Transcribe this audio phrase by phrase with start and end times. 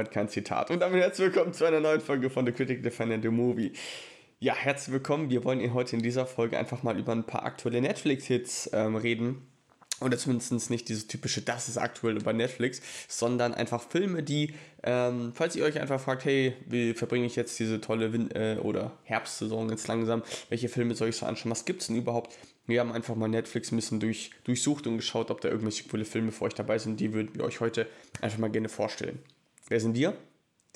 [0.00, 0.70] hat kein Zitat.
[0.70, 3.72] Und damit herzlich willkommen zu einer neuen Folge von The Critic Defender the Movie.
[4.38, 5.28] Ja, herzlich willkommen.
[5.28, 9.46] Wir wollen heute in dieser Folge einfach mal über ein paar aktuelle Netflix-Hits ähm, reden.
[10.00, 15.32] Oder zumindest nicht dieses typische, das ist aktuell über Netflix, sondern einfach Filme, die, ähm,
[15.34, 18.92] falls ihr euch einfach fragt, hey, wie verbringe ich jetzt diese tolle Win äh, oder
[19.04, 22.38] Herbstsaison jetzt langsam, welche Filme soll ich so anschauen, was gibt es denn überhaupt?
[22.66, 26.06] Wir haben einfach mal Netflix ein bisschen durch, durchsucht und geschaut, ob da irgendwelche coole
[26.06, 27.86] Filme für euch dabei sind, die würden wir euch heute
[28.22, 29.18] einfach mal gerne vorstellen.
[29.70, 30.14] Wer sind wir?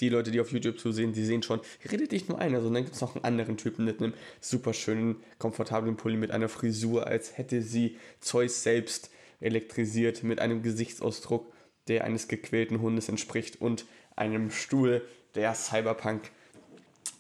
[0.00, 2.96] die Leute, die auf YouTube zusehen, die sehen schon, redet nicht nur einer, sondern gibt
[2.96, 7.38] es noch einen anderen Typen mit einem super schönen, komfortablen Pulli, mit einer Frisur, als
[7.38, 11.52] hätte sie Zeus selbst elektrisiert, mit einem Gesichtsausdruck,
[11.86, 13.84] der eines gequälten Hundes entspricht und
[14.16, 16.30] einem Stuhl, der Cyberpunk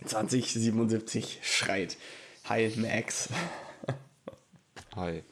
[0.04, 1.96] 2077 schreit.
[2.44, 3.28] Hi, Max.
[4.96, 5.22] Hi.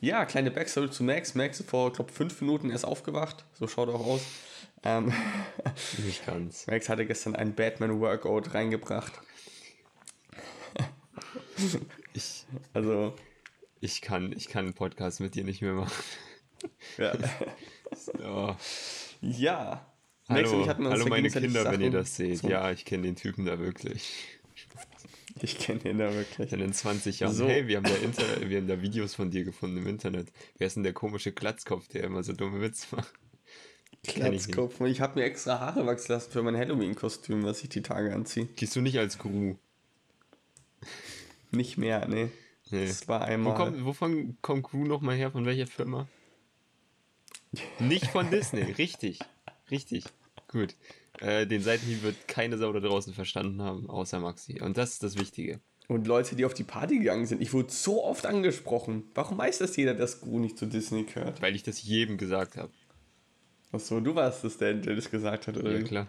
[0.00, 1.34] Ja, kleine Backstory zu Max.
[1.34, 3.44] Max ist vor, glaube fünf Minuten erst aufgewacht.
[3.58, 4.20] So schaut er auch aus.
[4.84, 5.12] Ähm,
[6.04, 6.66] Nicht ganz.
[6.66, 9.12] Max hatte gestern einen Batman-Workout reingebracht.
[12.14, 13.14] Ich, Also,
[13.80, 15.92] ich, kann, ich kann einen Podcast mit dir nicht mehr machen.
[16.98, 17.12] ja.
[18.22, 18.54] Oh.
[19.22, 19.86] ja.
[20.28, 22.38] Max und Hallo, ich hatten uns meine Kinder, wenn ihr Sachen das seht.
[22.40, 24.26] zum- Ja, ich kenne den Typen da wirklich.
[25.40, 26.50] Ich kenne ihn da wirklich.
[26.50, 27.32] Dann in 20 Jahren.
[27.32, 27.46] So.
[27.48, 30.28] Hey, wir haben, da Inter wir haben da Videos von dir gefunden im Internet.
[30.58, 33.12] Wer ist denn der komische Glatzkopf, der immer so dumme Witze macht?
[34.06, 34.44] Kenn ich.
[34.44, 34.80] Glatzkopf.
[34.82, 38.46] Ich habe mir extra Haare wachsen lassen für mein Halloween-Kostüm, was ich die Tage anziehe.
[38.56, 39.56] Gehst du nicht als Guru?
[41.50, 42.30] Nicht mehr, ne.
[42.70, 42.86] Nee.
[42.86, 43.54] Das war Wo einmal.
[43.56, 45.30] kommt, wovon kommt Crew nochmal her?
[45.30, 46.06] Von welcher Firma?
[47.78, 49.18] Nicht von Disney, richtig.
[49.70, 50.04] Richtig.
[50.48, 50.76] Gut.
[51.20, 54.60] Äh, den Seitenhieb wird keine Sau da draußen verstanden haben, außer Maxi.
[54.60, 55.60] Und das ist das Wichtige.
[55.88, 59.04] Und Leute, die auf die Party gegangen sind, ich wurde so oft angesprochen.
[59.14, 61.40] Warum weiß das jeder, dass Gru nicht zu Disney gehört?
[61.40, 62.70] Weil ich das jedem gesagt habe.
[63.72, 65.78] Achso, du warst es, der, der das gesagt hat, oder?
[65.78, 66.08] Ja, klar.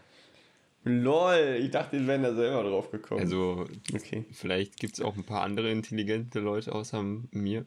[0.85, 3.19] Lol, ich dachte, die wären da selber drauf gekommen.
[3.19, 4.25] Also, okay.
[4.31, 7.65] vielleicht gibt es auch ein paar andere intelligente Leute außer mir.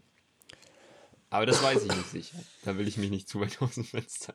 [1.29, 2.39] Aber das weiß ich nicht sicher.
[2.65, 4.35] Da will ich mich nicht zu weit aus dem Fenster.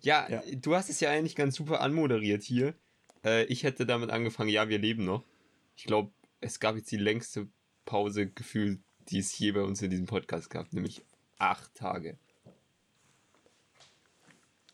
[0.00, 0.42] Ja, Ja.
[0.56, 2.74] du hast es ja eigentlich ganz super anmoderiert hier.
[3.24, 5.24] Äh, ich hätte damit angefangen, ja, wir leben noch.
[5.76, 7.48] Ich glaube, es gab jetzt die längste
[7.84, 8.80] Pause gefühlt,
[9.10, 11.02] die es je bei uns in diesem Podcast gab, nämlich
[11.38, 12.18] acht Tage.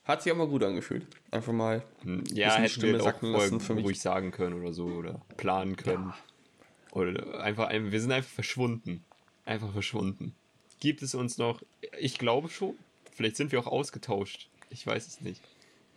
[0.06, 1.04] Hat sich auch mal gut angefühlt.
[1.30, 1.82] Einfach mal.
[2.02, 3.84] Hm, Ja, hätten Stimme wir auch sacken vorher lassen für mich.
[3.84, 6.14] ruhig sagen können oder so oder planen können.
[6.92, 9.04] Oder einfach, ein- wir sind einfach verschwunden.
[9.44, 10.34] Einfach verschwunden.
[10.80, 11.60] Gibt es uns noch?
[11.98, 12.74] Ich glaube schon.
[13.14, 14.48] Vielleicht sind wir auch ausgetauscht.
[14.70, 15.40] Ich weiß es nicht.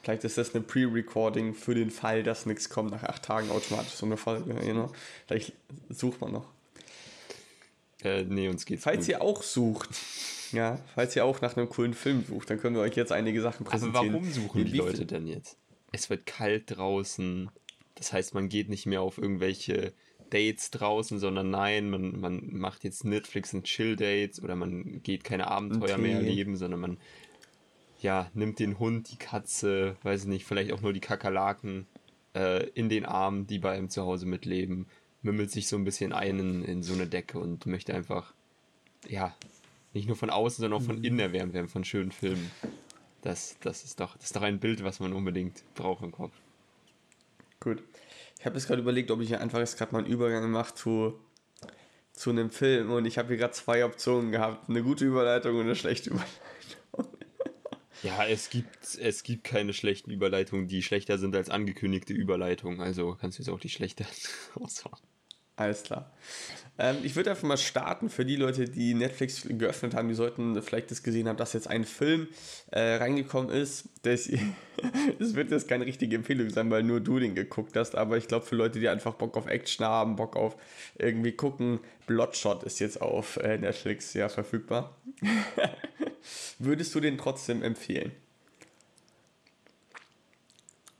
[0.01, 3.91] Vielleicht ist das eine Pre-Recording für den Fall, dass nichts kommt nach acht Tagen automatisch
[3.93, 4.53] so eine Folge.
[4.55, 4.91] Know?
[5.27, 5.51] Vielleicht
[5.89, 6.45] sucht man noch.
[8.03, 9.09] Äh, nee, uns geht's Falls gut.
[9.09, 9.89] ihr auch sucht,
[10.51, 13.41] ja, falls ihr auch nach einem coolen Film sucht, dann können wir euch jetzt einige
[13.41, 14.13] Sachen Aber präsentieren.
[14.13, 15.57] warum suchen die Leute denn jetzt?
[15.91, 17.49] Es wird kalt draußen.
[17.95, 19.93] Das heißt, man geht nicht mehr auf irgendwelche
[20.29, 25.47] Dates draußen, sondern nein, man, man macht jetzt Netflix und Chill-Dates oder man geht keine
[25.47, 26.97] Abenteuer Ein mehr erleben, sondern man
[28.01, 31.87] ja, nimmt den Hund, die Katze, weiß ich nicht, vielleicht auch nur die Kakerlaken
[32.33, 34.87] äh, in den Arm, die bei ihm zu Hause mitleben,
[35.21, 38.33] mümmelt sich so ein bisschen ein in, in so eine Decke und möchte einfach,
[39.07, 39.35] ja,
[39.93, 42.51] nicht nur von außen, sondern auch von innen erwärmt werden, von schönen Filmen.
[43.21, 46.33] Das, das, ist doch, das ist doch ein Bild, was man unbedingt braucht im Kopf.
[47.59, 47.83] Gut.
[48.39, 50.73] Ich habe jetzt gerade überlegt, ob ich hier einfach jetzt gerade mal einen Übergang mache
[50.73, 51.19] zu,
[52.13, 54.69] zu einem Film und ich habe hier gerade zwei Optionen gehabt.
[54.69, 56.35] Eine gute Überleitung und eine schlechte Überleitung.
[58.01, 62.79] Ja, es gibt, es gibt keine schlechten Überleitungen, die schlechter sind als angekündigte Überleitungen.
[62.79, 64.05] Also kannst du jetzt auch die schlechte
[64.55, 65.01] raushauen.
[65.59, 66.09] Alles klar.
[66.77, 70.07] Ähm, ich würde einfach mal starten für die Leute, die Netflix geöffnet haben.
[70.07, 72.29] Die sollten vielleicht das gesehen haben, dass jetzt ein Film
[72.71, 73.89] äh, reingekommen ist.
[74.03, 74.29] Das,
[75.19, 77.95] das wird jetzt keine richtige Empfehlung sein, weil nur du den geguckt hast.
[77.95, 80.55] Aber ich glaube, für Leute, die einfach Bock auf Action haben, Bock auf
[80.97, 84.95] irgendwie gucken, Bloodshot ist jetzt auf äh, Netflix ja verfügbar.
[86.59, 88.13] Würdest du den trotzdem empfehlen?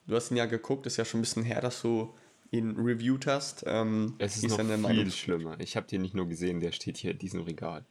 [0.06, 2.14] Du hast ihn ja geguckt, ist ja schon ein bisschen her, dass du
[2.52, 3.64] ihn reviewed hast.
[3.68, 5.10] Ähm, Es ist wie noch viel Meinung?
[5.12, 5.60] schlimmer.
[5.60, 7.84] Ich habe den nicht nur gesehen, der steht hier in diesem Regal.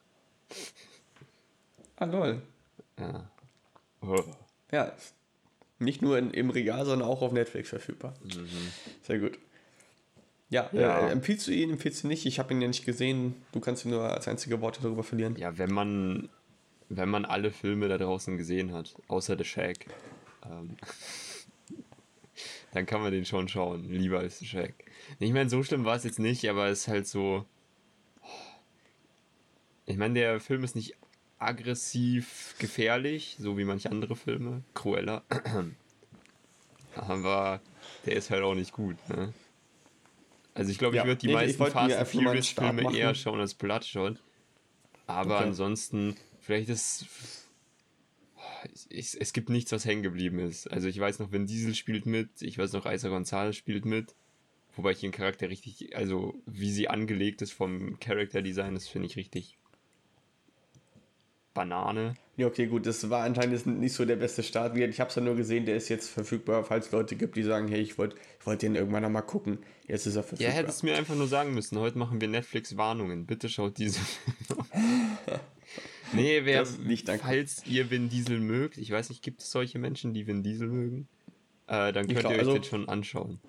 [1.96, 2.42] Ah, lol.
[2.98, 3.30] Ja.
[4.00, 4.22] Oh.
[4.70, 4.92] Ja,
[5.78, 8.14] nicht nur in, im Regal, sondern auch auf Netflix verfügbar.
[9.02, 9.38] Sehr gut.
[10.50, 10.80] Ja, Mhm.
[10.80, 11.08] Ja.
[11.08, 12.24] Äh, empfiehlst du ihn, empfiehlst du nicht?
[12.26, 13.34] Ich habe ihn ja nicht gesehen.
[13.52, 15.36] Du kannst ihn nur als einzige Worte darüber verlieren.
[15.36, 16.28] Ja, wenn man,
[16.88, 19.86] wenn man alle Filme da draußen gesehen hat, außer The Shack,
[20.46, 20.76] ähm,
[22.72, 24.74] dann kann man den schon schauen, lieber als Shack.
[25.18, 27.44] Ich meine, so schlimm war es jetzt nicht, aber es ist halt so.
[29.86, 30.94] Ich meine, der Film ist nicht
[31.38, 35.22] aggressiv gefährlich, so wie manche andere Filme, Cruella.
[36.94, 37.60] aber
[38.04, 38.96] der ist halt auch nicht gut.
[39.08, 39.32] Ne?
[40.54, 42.96] Also ich glaube, Ja, ich würde die ich meisten Fast and Furious Filme machen.
[42.96, 44.22] eher schauen als Bloodshot.
[45.06, 45.44] Aber Okay.
[45.48, 47.06] ansonsten, vielleicht ist.
[48.88, 50.70] Ich, es gibt nichts, was hängen geblieben ist.
[50.70, 54.14] Also ich weiß noch, Vin Diesel spielt mit, ich weiß noch, Isa Gonzalez spielt mit.
[54.76, 59.06] Wobei ich ihren Charakter richtig, also wie sie angelegt ist vom Character Design, das finde
[59.08, 59.58] ich richtig
[61.54, 62.14] Banane.
[62.36, 64.76] Ja, okay, gut, das war anscheinend nicht so der beste Start.
[64.76, 67.42] Ich habe es ja nur gesehen, der ist jetzt verfügbar, falls es Leute gibt, die
[67.42, 69.58] sagen, hey, ich wollte ich wollt den irgendwann noch mal gucken.
[69.88, 70.54] Jetzt ist er Ja, verfügbar.
[70.54, 73.26] hättest mir einfach nur sagen müssen, heute machen wir Netflix-Warnungen.
[73.26, 73.98] Bitte schaut diese.
[76.12, 77.24] nee, wer, Das nicht danke.
[77.24, 80.68] falls ihr Vin Diesel mögt, ich weiß nicht, gibt es solche Menschen, die Vin Diesel
[80.68, 81.08] mögen?
[81.66, 83.40] Äh, dann könnt glaub, ihr euch also- den schon anschauen.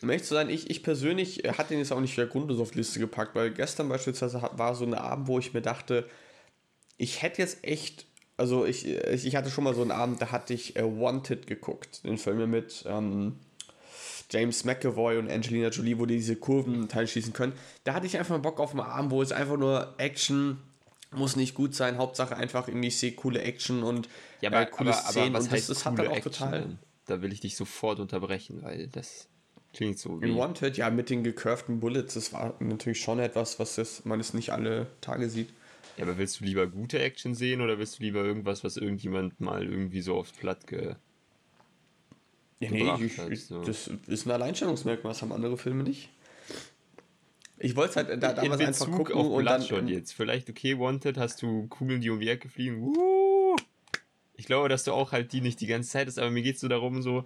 [0.00, 2.60] Um ehrlich zu sein, ich, ich persönlich äh, hatte den jetzt auch nicht wieder grundlos
[2.60, 6.08] auf die Liste gepackt, weil gestern beispielsweise war so ein Abend, wo ich mir dachte,
[6.96, 8.06] ich hätte jetzt echt,
[8.36, 11.48] also ich, ich ich hatte schon mal so einen Abend, da hatte ich äh, Wanted
[11.48, 13.34] geguckt, den Film mit ähm,
[14.30, 17.52] James McAvoy und Angelina Jolie, wo die diese Kurven teilschießen können.
[17.82, 20.58] Da hatte ich einfach mal Bock auf einen Abend, wo es einfach nur Action
[21.12, 24.08] muss nicht gut sein, Hauptsache einfach irgendwie, ich sehe coole Action und
[24.40, 26.16] Ja, aber, äh, coole aber, aber Szenen was und heißt das, das hat dann auch
[26.16, 26.60] Action total...
[26.60, 26.78] denn?
[27.06, 29.28] Da will ich dich sofort unterbrechen, weil das
[29.72, 30.28] klingt so wie.
[30.28, 34.20] In Wanted, ja, mit den gecurvten Bullets, das war natürlich schon etwas, was das, man
[34.20, 35.48] es nicht alle Tage sieht.
[35.96, 39.40] Ja, aber willst du lieber gute Action sehen oder willst du lieber irgendwas, was irgendjemand
[39.40, 40.94] mal irgendwie so aufs Blatt ge.
[42.60, 43.62] Ja, nee, ich, hat, so.
[43.62, 46.10] das ist ein Alleinstellungsmerkmal, das haben andere Filme nicht.
[47.60, 49.60] Ich wollte es halt da, in damals einfach gucken auf und dann.
[49.60, 50.12] Bloodshot jetzt.
[50.12, 52.82] Vielleicht, okay, Wanted, hast du Kugeln, die um die Ecke fliegen.
[52.82, 53.56] Uh,
[54.34, 56.54] ich glaube, dass du auch halt die nicht die ganze Zeit hast, aber mir geht
[56.54, 57.24] es so darum, so,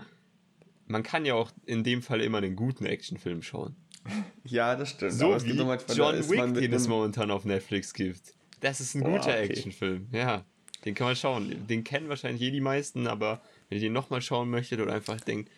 [0.87, 3.77] man kann ja auch in dem Fall immer einen guten Actionfilm schauen.
[4.45, 5.13] Ja, das stimmt.
[5.13, 8.35] So wie manchmal, da John ist Wick, den es momentan auf Netflix gibt.
[8.59, 9.45] Das ist ein Boah, guter okay.
[9.45, 10.45] Actionfilm, ja.
[10.85, 11.67] Den kann man schauen.
[11.69, 15.21] Den kennen wahrscheinlich eh die meisten, aber wenn ihr den nochmal schauen möchtet oder einfach
[15.21, 15.49] denkt,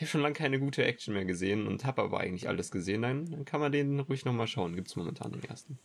[0.00, 3.02] ich habe schon lange keine gute Action mehr gesehen und habe aber eigentlich alles gesehen,
[3.02, 4.74] dann, dann kann man den ruhig nochmal schauen.
[4.74, 5.78] Gibt es momentan den ersten.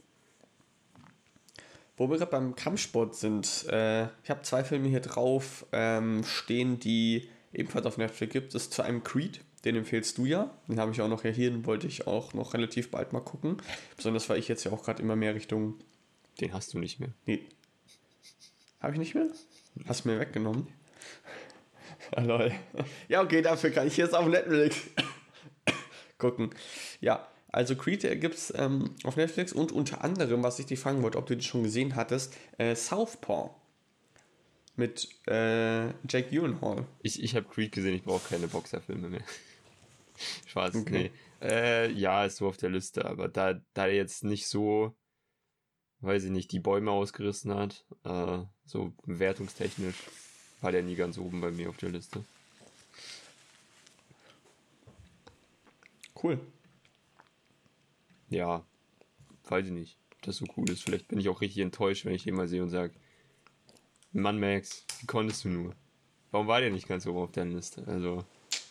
[1.98, 6.80] Wo wir gerade beim Kampfsport sind, äh, ich habe zwei Filme hier drauf ähm, stehen,
[6.80, 8.56] die ebenfalls auf Netflix gibt.
[8.56, 10.58] Das ist zu einem Creed, den empfehlst du ja.
[10.70, 13.58] Den habe ich auch noch hier, den wollte ich auch noch relativ bald mal gucken.
[13.98, 15.78] Besonders weil ich jetzt ja auch gerade immer mehr Richtung.
[16.40, 17.10] Den hast du nicht mehr.
[17.26, 17.42] Nee.
[18.80, 19.28] Habe ich nicht mehr?
[19.90, 20.70] Hast du mir weggenommen?
[22.12, 22.52] Ah, lol.
[23.08, 24.82] Ja, okay, dafür kann ich jetzt auf Netflix
[26.18, 26.50] gucken.
[27.02, 31.02] Ja, also Creed gibt es ähm, auf Netflix und unter anderem, was ich dich fragen
[31.04, 33.52] wollte, ob du den schon gesehen hattest, äh, Southpaw
[34.76, 36.86] mit äh, Jake Gyllenhaal.
[37.02, 39.24] Ich, ich habe Creed gesehen, ich brauche keine Boxerfilme mehr.
[40.48, 41.12] Schwarz, Okay.
[41.42, 41.48] nee.
[41.48, 44.96] Äh, ja, ist so auf der Liste, aber da, da er jetzt nicht so,
[46.00, 49.96] weiß ich nicht, die Bäume ausgerissen hat, äh, so wertungstechnisch,
[50.66, 52.24] war der nie ganz oben bei mir auf der Liste.
[56.22, 56.40] Cool.
[58.30, 58.66] Ja,
[59.48, 60.82] weiß ich nicht, ob das so cool ist.
[60.82, 62.94] Vielleicht bin ich auch richtig enttäuscht, wenn ich den mal sehe und sage,
[64.12, 65.76] Mann Max, wie konntest du nur?
[66.32, 67.84] Warum war der nicht ganz oben auf der Liste?
[67.86, 68.26] Also,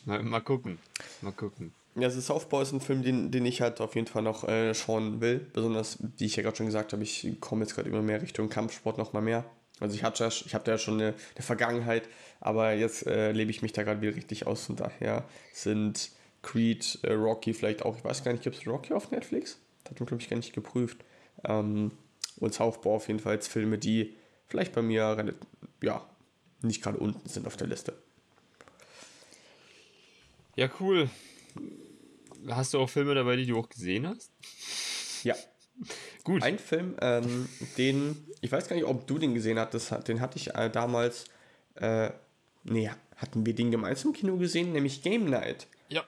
[0.05, 0.81] mal, mal gucken,
[1.23, 1.73] mal gucken.
[1.95, 4.75] Ja, also Southpaw ist ein Film, den, den ich halt auf jeden Fall noch äh,
[4.75, 5.47] schauen will.
[5.53, 8.49] Besonders, wie ich ja gerade schon gesagt habe, ich komme jetzt gerade immer mehr Richtung
[8.49, 9.45] Kampfsport noch mal mehr.
[9.81, 12.09] Also ich habe ja, ich da ja schon eine, eine Vergangenheit,
[12.41, 16.11] aber jetzt äh, lebe ich mich da gerade wieder richtig aus und daher sind
[16.43, 19.59] Creed, äh, Rocky vielleicht auch, ich weiß gar nicht, gibt es Rocky auf Netflix?
[19.83, 20.99] Das hat man, glaube ich, gar nicht geprüft.
[21.45, 21.91] Ähm,
[22.39, 24.15] und Southpaw auf jeden Fall als Filme, die
[24.49, 25.35] vielleicht bei mir
[25.83, 26.07] ja,
[26.63, 27.95] nicht gerade unten sind auf der Liste.
[30.57, 31.11] Ja, cool.
[32.49, 34.31] Hast du auch Filme dabei, die du auch gesehen hast?
[35.25, 35.35] Ja,
[36.23, 36.43] Gut.
[36.43, 40.21] Ein Film, ähm, den, ich weiß gar nicht, ob du den gesehen hattest, hat- den
[40.21, 41.25] hatte ich äh, damals,
[41.77, 42.11] äh,
[42.65, 45.67] nee, hatten wir den gemeinsam im Kino gesehen, nämlich Game Night.
[45.89, 46.05] ja.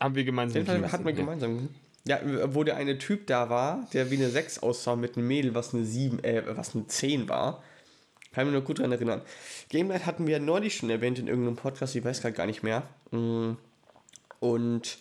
[0.00, 1.68] Haben wir gemeinsam Den Kino hatten wir gesehen, gemeinsam.
[2.06, 2.20] Ja,
[2.54, 5.74] wo der eine Typ da war, der wie eine 6 aussah mit einem Mädel, was
[5.74, 7.64] eine 7, äh, was eine 10 war.
[8.32, 9.22] Kann mich noch gut daran erinnern.
[9.70, 12.62] Game Night hatten wir neulich schon erwähnt in irgendeinem Podcast, ich weiß gerade gar nicht
[12.62, 12.82] mehr.
[13.10, 13.52] Mm.
[14.38, 14.98] Und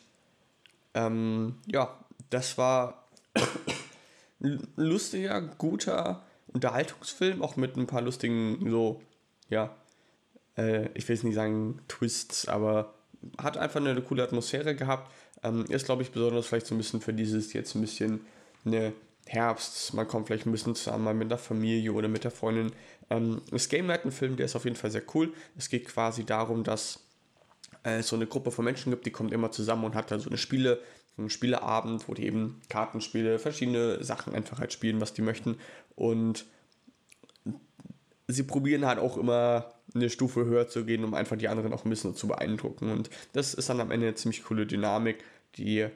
[0.94, 1.94] ähm, ja,
[2.30, 3.08] das war
[4.42, 9.02] ein lustiger, guter Unterhaltungsfilm, auch mit ein paar lustigen, so,
[9.50, 9.76] ja,
[10.58, 12.94] äh, ich will es nicht sagen Twists, aber
[13.38, 15.12] hat einfach eine coole Atmosphäre gehabt.
[15.44, 18.22] Ähm, ist, glaube ich, besonders vielleicht so ein bisschen für dieses jetzt ein bisschen
[18.64, 18.94] eine
[19.28, 22.72] Herbst, man kommt vielleicht ein bisschen zusammen mit der Familie oder mit der Freundin.
[23.10, 25.34] Ähm, das Game Night, ein Film, der ist auf jeden Fall sehr cool.
[25.58, 27.00] Es geht quasi darum, dass
[27.84, 30.20] äh, es so eine Gruppe von Menschen gibt, die kommt immer zusammen und hat dann
[30.20, 30.80] so eine Spiele,
[31.18, 35.58] einen Spieleabend, wo die eben Kartenspiele, verschiedene Sachen einfach halt spielen, was die möchten.
[35.96, 36.46] Und
[38.28, 41.86] sie probieren halt auch immer eine Stufe höher zu gehen, um einfach die anderen auch
[41.86, 42.92] ein bisschen zu beeindrucken.
[42.92, 45.24] Und das ist dann am Ende eine ziemlich coole Dynamik,
[45.56, 45.92] die äh,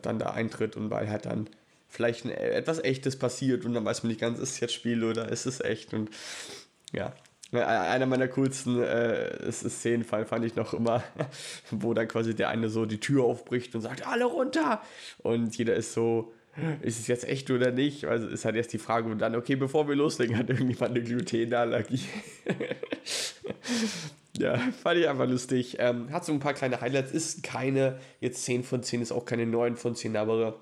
[0.00, 1.48] dann da eintritt und weil halt dann
[1.88, 5.04] vielleicht ein, etwas Echtes passiert und dann weiß man nicht ganz, ist es jetzt Spiel
[5.04, 6.10] oder ist es echt und
[6.92, 7.14] ja.
[7.52, 11.02] Einer meiner coolsten äh, Szenen fand ich noch immer,
[11.70, 14.80] wo dann quasi der eine so die Tür aufbricht und sagt, alle runter!
[15.18, 16.32] Und jeder ist so,
[16.80, 18.06] ist es jetzt echt oder nicht?
[18.06, 21.02] Also ist halt erst die Frage und dann, okay, bevor wir loslegen, hat irgendjemand eine
[21.02, 22.00] Glutenallergie.
[24.38, 25.76] ja, fand ich einfach lustig.
[25.78, 29.26] Ähm, hat so ein paar kleine Highlights, ist keine, jetzt 10 von 10, ist auch
[29.26, 30.60] keine 9 von 10, aber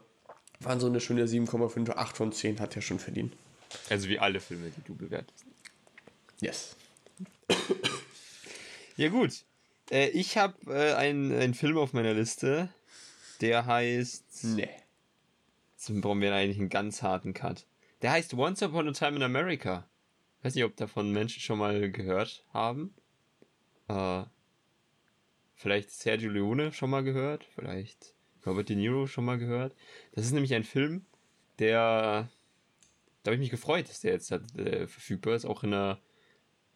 [0.60, 3.34] waren so eine schöne 7,5, 8 von 10 hat er schon verdient.
[3.88, 5.44] Also wie alle Filme, die du bewertest.
[6.40, 6.76] Yes.
[9.00, 9.44] Ja gut.
[9.90, 12.68] Äh, ich habe äh, einen, einen Film auf meiner Liste,
[13.40, 14.44] der heißt...
[14.44, 14.68] Nee.
[15.76, 17.66] Jetzt brauchen wir eigentlich einen ganz harten Cut.
[18.02, 19.88] Der heißt Once Upon a Time in America.
[20.38, 22.94] Ich weiß nicht, ob davon Menschen schon mal gehört haben.
[23.88, 24.24] Äh,
[25.54, 27.46] vielleicht Sergio Leone schon mal gehört.
[27.54, 28.14] Vielleicht
[28.44, 29.74] Robert De Niro schon mal gehört.
[30.12, 31.04] Das ist nämlich ein Film,
[31.58, 32.28] der.
[33.22, 35.44] Da habe ich mich gefreut, dass der jetzt äh, verfügbar ist.
[35.44, 35.98] Auch in einer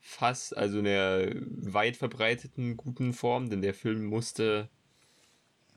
[0.06, 4.68] fast, also in der weit verbreiteten guten Form, denn der Film musste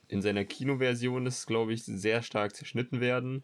[0.10, 3.44] in seiner Kinoversion ist, glaube ich, sehr stark zerschnitten werden,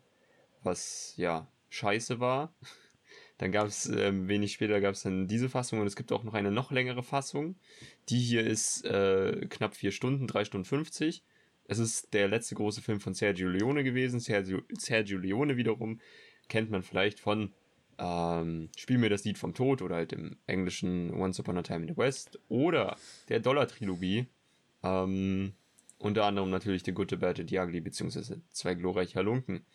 [0.61, 2.53] was ja scheiße war.
[3.37, 6.23] Dann gab es, ähm, wenig später gab es dann diese Fassung und es gibt auch
[6.23, 7.55] noch eine noch längere Fassung.
[8.07, 11.23] Die hier ist äh, knapp vier Stunden, drei Stunden 50.
[11.65, 14.19] Es ist der letzte große Film von Sergio Leone gewesen.
[14.19, 15.99] Sergio, Sergio Leone wiederum
[16.47, 17.51] kennt man vielleicht von
[17.97, 21.81] ähm, Spiel mir das Lied vom Tod oder halt im englischen Once Upon a Time
[21.81, 22.97] in the West oder
[23.29, 24.27] der Dollar-Trilogie.
[24.83, 25.53] Ähm,
[25.99, 29.65] unter anderem natürlich The Good, The Bad, The Ugly, beziehungsweise zwei glorreiche Halunken.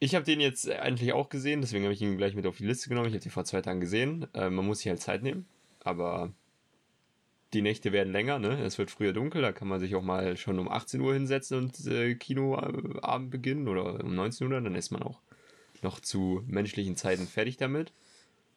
[0.00, 2.66] Ich habe den jetzt eigentlich auch gesehen, deswegen habe ich ihn gleich mit auf die
[2.66, 3.08] Liste genommen.
[3.08, 4.26] Ich habe den vor zwei Tagen gesehen.
[4.34, 5.46] Äh, man muss sich halt Zeit nehmen,
[5.80, 6.32] aber
[7.52, 8.60] die Nächte werden länger, ne?
[8.62, 11.58] Es wird früher dunkel, da kann man sich auch mal schon um 18 Uhr hinsetzen
[11.58, 15.20] und äh, Kinoabend beginnen oder um 19 Uhr, dann ist man auch
[15.82, 17.92] noch zu menschlichen Zeiten fertig damit.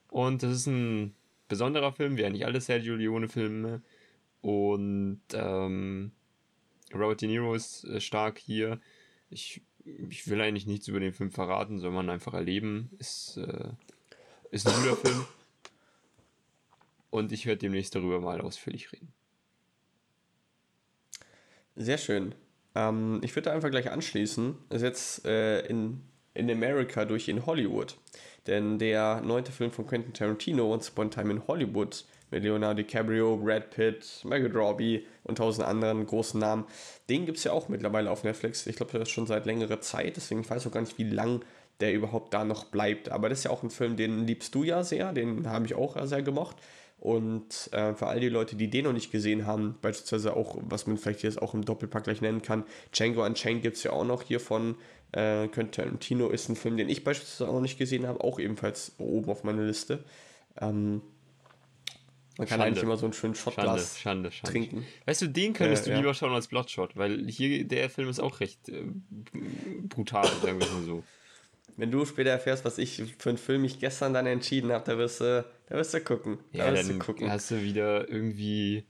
[0.09, 1.15] Und das ist ein
[1.47, 3.81] besonderer Film, wie eigentlich alle Sergio Leone-Filme.
[4.41, 6.11] Und ähm,
[6.93, 8.79] Robert De Niro ist äh, stark hier.
[9.29, 9.61] Ich,
[10.09, 12.89] ich will eigentlich nichts über den Film verraten, soll man einfach erleben.
[12.99, 13.69] Ist, äh,
[14.51, 15.25] ist ein guter Film.
[17.09, 19.13] Und ich werde demnächst darüber mal ausführlich reden.
[21.75, 22.35] Sehr schön.
[22.75, 24.55] Ähm, ich würde einfach gleich anschließen.
[24.69, 26.01] Ist jetzt äh, in,
[26.33, 27.97] in America durch in Hollywood.
[28.47, 32.81] Denn der neunte Film von Quentin Tarantino, Once Upon a Time in Hollywood, mit Leonardo
[32.81, 36.65] DiCaprio, Brad Pitt, Margot Robbie und tausend anderen großen Namen.
[37.09, 38.65] Den gibt es ja auch mittlerweile auf Netflix.
[38.65, 41.09] Ich glaube, das ist schon seit längerer Zeit, deswegen weiß ich auch gar nicht, wie
[41.09, 41.43] lang
[41.81, 43.09] der überhaupt da noch bleibt.
[43.09, 45.75] Aber das ist ja auch ein Film, den liebst du ja sehr, den habe ich
[45.75, 46.57] auch sehr gemocht.
[46.99, 50.85] Und äh, für all die Leute, die den noch nicht gesehen haben, beispielsweise auch, was
[50.85, 54.05] man vielleicht jetzt auch im Doppelpack gleich nennen kann, Django Unchained gibt es ja auch
[54.05, 54.75] noch hier von
[55.11, 58.39] äh, Quentin Tarantino, ist ein Film, den ich beispielsweise auch noch nicht gesehen habe, auch
[58.39, 60.03] ebenfalls oben auf meiner Liste.
[60.59, 61.01] Ähm,
[62.37, 62.65] man kann Schande.
[62.65, 64.51] eigentlich immer so einen schönen Shotglas Schande, Schande, Schande.
[64.51, 64.87] trinken.
[65.05, 65.97] Weißt du, den könntest äh, du ja.
[65.99, 68.83] lieber schauen als Bloodshot, weil hier der Film ist auch recht äh,
[69.83, 71.03] brutal, sagen wir mal so.
[71.77, 74.97] Wenn du später erfährst, was ich für einen Film ich gestern dann entschieden habe, da
[74.97, 76.39] wirst du, da wirst du gucken.
[76.53, 77.29] Da ja, dann du gucken.
[77.29, 78.85] hast du wieder irgendwie,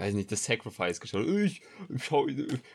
[0.00, 1.26] weiß nicht, das Sacrifice geschaut.
[1.26, 1.62] Ich
[1.98, 2.26] schau,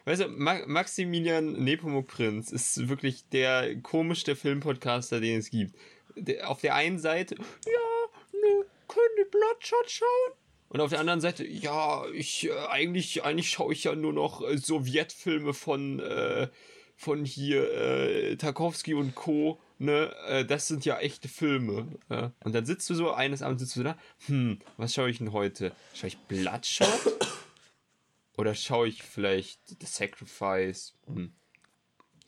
[0.05, 5.75] weißt du, Maximilian Nepomuk Prinz ist wirklich der komischste Filmpodcaster, den es gibt.
[6.15, 10.34] Der, auf der einen Seite, ja, ne, können die Bloodshot schauen?
[10.70, 14.48] Und auf der anderen Seite, ja, ich, äh, eigentlich, eigentlich schaue ich ja nur noch
[14.48, 16.48] äh, Sowjetfilme von, äh,
[16.96, 19.60] von hier äh, Tarkovsky und Co.
[19.77, 21.88] Ne, äh, das sind ja echte Filme.
[22.10, 22.32] Ja?
[22.44, 25.34] Und dann sitzt du so, eines Abends sitzt du da, hm, was schaue ich denn
[25.34, 25.74] heute?
[25.94, 26.88] Schaue ich Bloodshot?
[28.38, 30.94] Oder schaue ich vielleicht The Sacrifice?
[31.08, 31.34] Hm.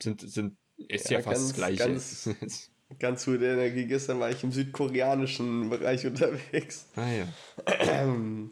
[0.02, 1.78] Sind, sind, ist ja, ja fast ganz, das Gleiche.
[1.78, 3.86] Ganz, ganz gute Energie.
[3.86, 6.88] Gestern war ich im südkoreanischen Bereich unterwegs.
[6.96, 7.28] Ah ja.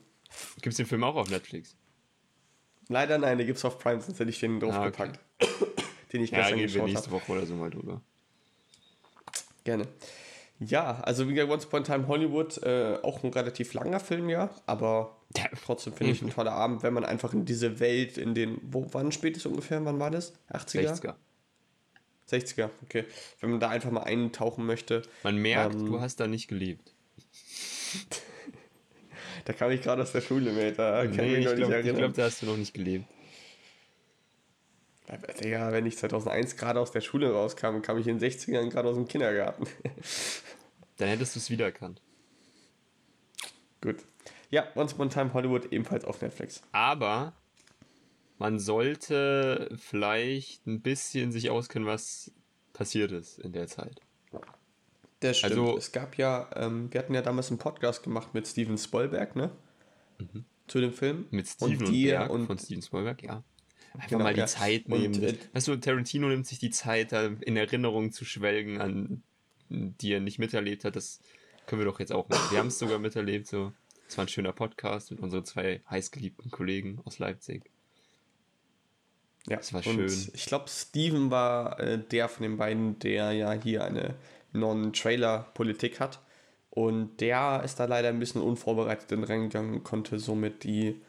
[0.61, 1.75] Gibt es den Film auch auf Netflix?
[2.87, 5.19] Leider nein, den gibt es auf Prime, sonst hätte ich den draufgepackt.
[5.39, 5.65] Ah, okay
[6.15, 6.91] den ich gestern ja, geschaut habe.
[6.91, 8.01] nächste Woche oder so mal drüber.
[9.65, 9.87] Gerne.
[10.59, 14.29] Ja, also wie gesagt, Once Upon a Time Hollywood, äh, auch ein relativ langer Film,
[14.29, 15.17] ja, aber
[15.65, 18.87] trotzdem finde ich ein toller Abend, wenn man einfach in diese Welt, in den, wo,
[18.93, 20.33] wann spät ist ungefähr, wann war das?
[20.53, 21.01] 80er?
[21.01, 21.15] 60er.
[22.31, 23.03] 60er, okay.
[23.41, 25.01] Wenn man da einfach mal eintauchen möchte.
[25.23, 26.93] Man merkt, ähm, du hast da nicht gelebt.
[29.45, 31.83] da kam ich gerade aus der Schule mit, da kann nee, ich mich noch Ich
[31.83, 33.05] glaube, da hast du noch nicht gelebt.
[35.41, 38.89] Digga, wenn ich 2001 gerade aus der Schule rauskam, kam ich in den 60ern gerade
[38.89, 39.67] aus dem Kindergarten.
[40.97, 42.01] Dann hättest du es wiedererkannt.
[43.81, 43.97] Gut.
[44.49, 46.61] Ja, Once Upon a Time Hollywood ebenfalls auf Netflix.
[46.71, 47.33] Aber
[48.37, 52.31] man sollte vielleicht ein bisschen sich auskennen, was
[52.73, 54.01] passiert ist in der Zeit.
[55.19, 55.53] Das stimmt.
[55.53, 59.35] Also, es gab ja, ähm, wir hatten ja damals einen Podcast gemacht mit Steven Spielberg,
[59.35, 59.51] ne?
[60.19, 60.45] Mhm.
[60.67, 61.27] Zu dem Film.
[61.31, 63.43] Mit Steven und, und Berg und von Steven Spielberg, ja.
[63.95, 64.47] Einfach genau, mal die ja.
[64.47, 65.15] Zeit nehmen.
[65.15, 69.23] Und, äh, weißt du, Tarantino nimmt sich die Zeit, da in Erinnerung zu schwelgen, an
[69.69, 70.95] die er nicht miterlebt hat.
[70.95, 71.19] Das
[71.65, 72.51] können wir doch jetzt auch machen.
[72.51, 73.73] Wir haben es sogar miterlebt, so.
[74.07, 77.63] Es war ein schöner Podcast mit unseren zwei heißgeliebten Kollegen aus Leipzig.
[79.47, 80.05] Ja, das war schön.
[80.33, 84.15] Ich glaube, Steven war äh, der von den beiden, der ja hier eine
[84.53, 86.19] Non-Trailer-Politik hat.
[86.69, 91.01] Und der ist da leider ein bisschen unvorbereitet in reingegangen, konnte somit die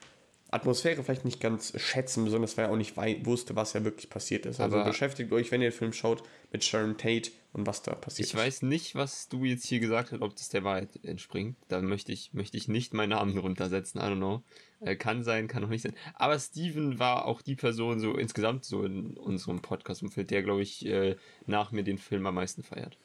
[0.51, 4.47] Atmosphäre vielleicht nicht ganz schätzen, besonders weil er auch nicht wusste, was ja wirklich passiert
[4.47, 4.61] ist.
[4.61, 6.23] Also Aber beschäftigt euch, wenn ihr den Film schaut,
[6.53, 8.41] mit Sharon Tate und was da passiert ich ist.
[8.41, 11.57] Ich weiß nicht, was du jetzt hier gesagt hast, ob das der Wahrheit entspringt.
[11.69, 14.43] Da möchte ich, möchte ich nicht meinen Namen runtersetzen, I don't know.
[14.81, 15.95] Äh, kann sein, kann auch nicht sein.
[16.15, 20.87] Aber Steven war auch die Person so insgesamt so in unserem Podcast-Umfeld, der, glaube ich,
[20.87, 22.97] äh, nach mir den Film am meisten feiert.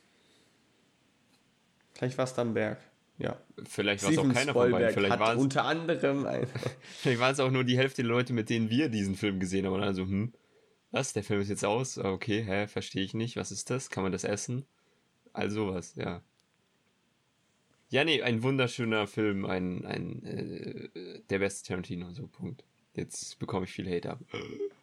[1.94, 2.80] Vielleicht war es dann Berg.
[3.22, 3.40] Ja.
[3.64, 4.94] Vielleicht war es auch keiner von beiden.
[4.94, 6.26] Vielleicht war es unter anderem
[6.82, 9.66] Vielleicht waren es auch nur die Hälfte der Leute, mit denen wir diesen Film gesehen
[9.66, 9.74] haben.
[9.74, 10.34] Und also, hm,
[10.92, 11.14] was?
[11.14, 11.98] Der Film ist jetzt aus?
[11.98, 13.36] Ah, okay, hä, verstehe ich nicht.
[13.36, 13.90] Was ist das?
[13.90, 14.66] Kann man das essen?
[15.34, 16.22] Also sowas, ja.
[17.90, 20.90] Ja, nee, ein wunderschöner Film, ein, ein äh,
[21.30, 22.64] der beste Tarantino, so Punkt.
[22.96, 24.20] Jetzt bekomme ich viel Hate ab.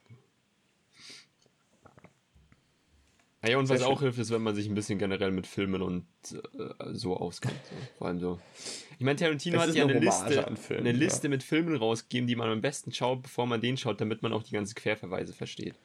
[3.40, 3.92] Ah ja, und Sehr was schön.
[3.92, 7.54] auch hilft, ist, wenn man sich ein bisschen generell mit Filmen und äh, so auskennt.
[7.64, 7.76] So.
[7.98, 8.40] Vor allem so.
[8.98, 11.30] Ich meine, Tarantino hat ja eine, eine Liste, Filmen, eine Liste ja.
[11.30, 14.42] mit Filmen rausgegeben, die man am besten schaut, bevor man den schaut, damit man auch
[14.42, 15.76] die ganzen Querverweise versteht.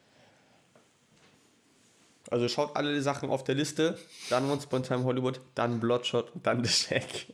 [2.30, 3.98] Also schaut alle die Sachen auf der Liste,
[4.30, 7.26] dann Once Upon Time Hollywood, dann Bloodshot und dann The Shack.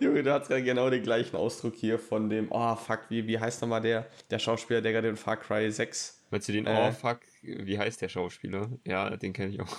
[0.00, 3.38] Junge, du hast ja genau den gleichen Ausdruck hier von dem, oh fuck, wie, wie
[3.38, 6.22] heißt nochmal der, der Schauspieler, der gerade in Far Cry 6.
[6.30, 8.70] Meinst du den, äh, oh fuck, wie heißt der Schauspieler?
[8.84, 9.76] Ja, den kenne ich auch.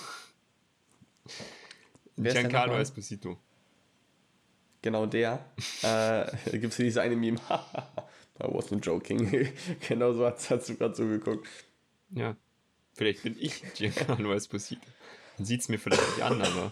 [2.17, 3.37] Giancarlo Esposito.
[4.81, 5.45] Genau der.
[5.83, 7.39] äh, Gibt es diese eine Meme?
[8.41, 9.49] I wasn't joking.
[9.87, 11.47] genau so hat, hast du gerade so geguckt.
[12.11, 12.35] Ja.
[12.93, 14.85] Vielleicht bin ich Giancarlo Esposito.
[15.37, 16.71] Dann sieht es mir vielleicht nicht an, aber.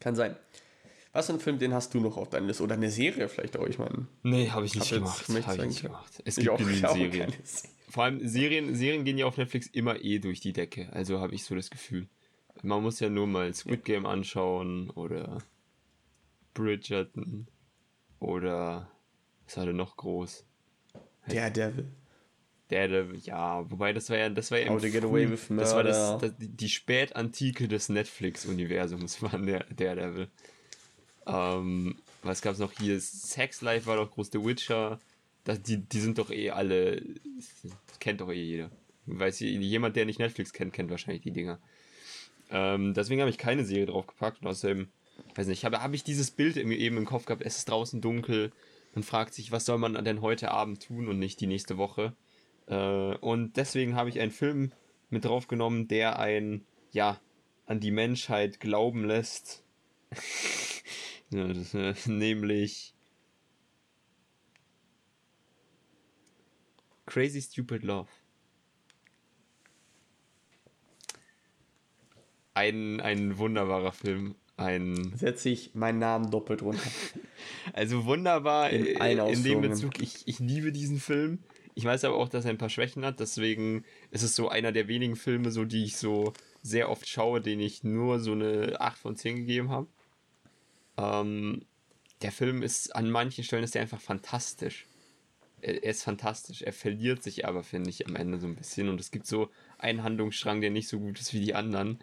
[0.00, 0.36] Kann sein.
[1.12, 2.62] Was ist ein Film, den hast du noch auf deiner Liste?
[2.62, 4.06] Oder eine Serie vielleicht auch, ich meine.
[4.22, 5.28] Nee, habe ich nicht hab gemacht.
[5.46, 6.22] Habe ich nicht gemacht.
[6.24, 6.60] Es gibt auch,
[6.92, 7.32] Serien.
[7.88, 10.92] Vor allem Serien, Serien gehen ja auf Netflix immer eh durch die Decke.
[10.92, 12.08] Also habe ich so das Gefühl.
[12.62, 15.38] Man muss ja nur mal Squid Game anschauen oder
[16.54, 17.46] Bridgerton
[18.18, 18.90] oder
[19.44, 20.44] was war denn noch groß?
[21.28, 21.88] Daredevil.
[22.68, 25.62] Daredevil, ja, wobei das war ja, das war ja How to get away with murder.
[25.62, 30.28] Das war das, das, die Spätantike des Netflix-Universums, war der Daredevil.
[31.28, 33.00] Ähm, was gab es noch hier?
[33.00, 34.98] Sex Life war doch groß, The Witcher.
[35.44, 37.02] Das, die, die sind doch eh alle.
[38.00, 38.70] kennt doch eh jeder.
[39.06, 41.58] Weiß jemand, der nicht Netflix kennt, kennt wahrscheinlich die Dinger.
[42.50, 44.42] Ähm, deswegen habe ich keine Serie draufgepackt.
[44.42, 44.88] Und außerdem,
[45.34, 48.52] weiß nicht, habe hab ich dieses Bild eben im Kopf gehabt, es ist draußen dunkel.
[48.94, 52.14] Man fragt sich, was soll man denn heute Abend tun und nicht die nächste Woche.
[52.66, 52.74] Äh,
[53.16, 54.72] und deswegen habe ich einen Film
[55.10, 57.20] mit draufgenommen, der ein, ja,
[57.66, 59.62] an die Menschheit glauben lässt.
[61.30, 62.94] Ja, das, äh, nämlich
[67.06, 68.08] Crazy Stupid Love.
[72.54, 74.34] Ein, ein wunderbarer Film.
[74.56, 76.90] Ein Setze ich meinen Namen doppelt runter.
[77.72, 80.00] also wunderbar in, in dem Bezug.
[80.00, 81.38] Ich, ich liebe diesen Film.
[81.76, 83.20] Ich weiß aber auch, dass er ein paar Schwächen hat.
[83.20, 87.40] Deswegen ist es so einer der wenigen Filme, so die ich so sehr oft schaue,
[87.40, 89.86] den ich nur so eine 8 von 10 gegeben habe.
[90.98, 91.64] Ähm,
[92.22, 94.86] der Film ist an manchen Stellen ist der einfach fantastisch.
[95.60, 96.62] Er, er ist fantastisch.
[96.62, 98.88] Er verliert sich aber, finde ich, am Ende so ein bisschen.
[98.88, 102.00] Und es gibt so einen Handlungsstrang, der nicht so gut ist wie die anderen.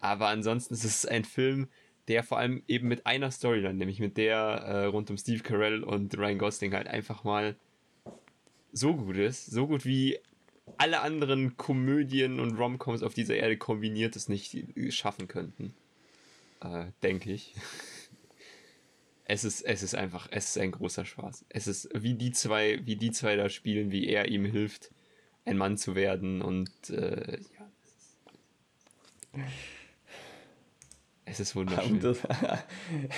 [0.00, 1.68] Aber ansonsten ist es ein Film,
[2.08, 5.84] der vor allem eben mit einer Storyline, nämlich mit der äh, rund um Steve Carell
[5.84, 7.54] und Ryan Gosling halt einfach mal
[8.72, 10.18] so gut ist, so gut wie
[10.78, 14.56] alle anderen Komödien und Romcoms auf dieser Erde kombiniert es nicht
[14.90, 15.74] schaffen könnten.
[16.62, 17.54] Äh, denke ich
[19.30, 21.44] es ist, es ist einfach, es ist ein großer Spaß.
[21.50, 24.90] Es ist wie die zwei, wie die zwei da spielen, wie er ihm hilft,
[25.44, 27.70] ein Mann zu werden und äh, ja.
[31.26, 32.00] Es ist wunderschön.
[32.00, 32.16] I'm,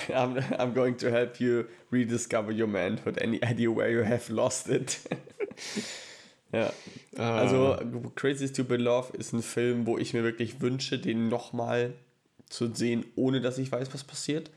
[0.59, 3.19] I'm, going to help you rediscover your manhood.
[3.19, 4.99] Any idea where you have lost it?
[6.51, 6.71] ja.
[7.17, 7.79] Also
[8.13, 11.95] Crazy Stupid Love ist ein Film, wo ich mir wirklich wünsche, den nochmal
[12.49, 14.51] zu sehen, ohne dass ich weiß, was passiert.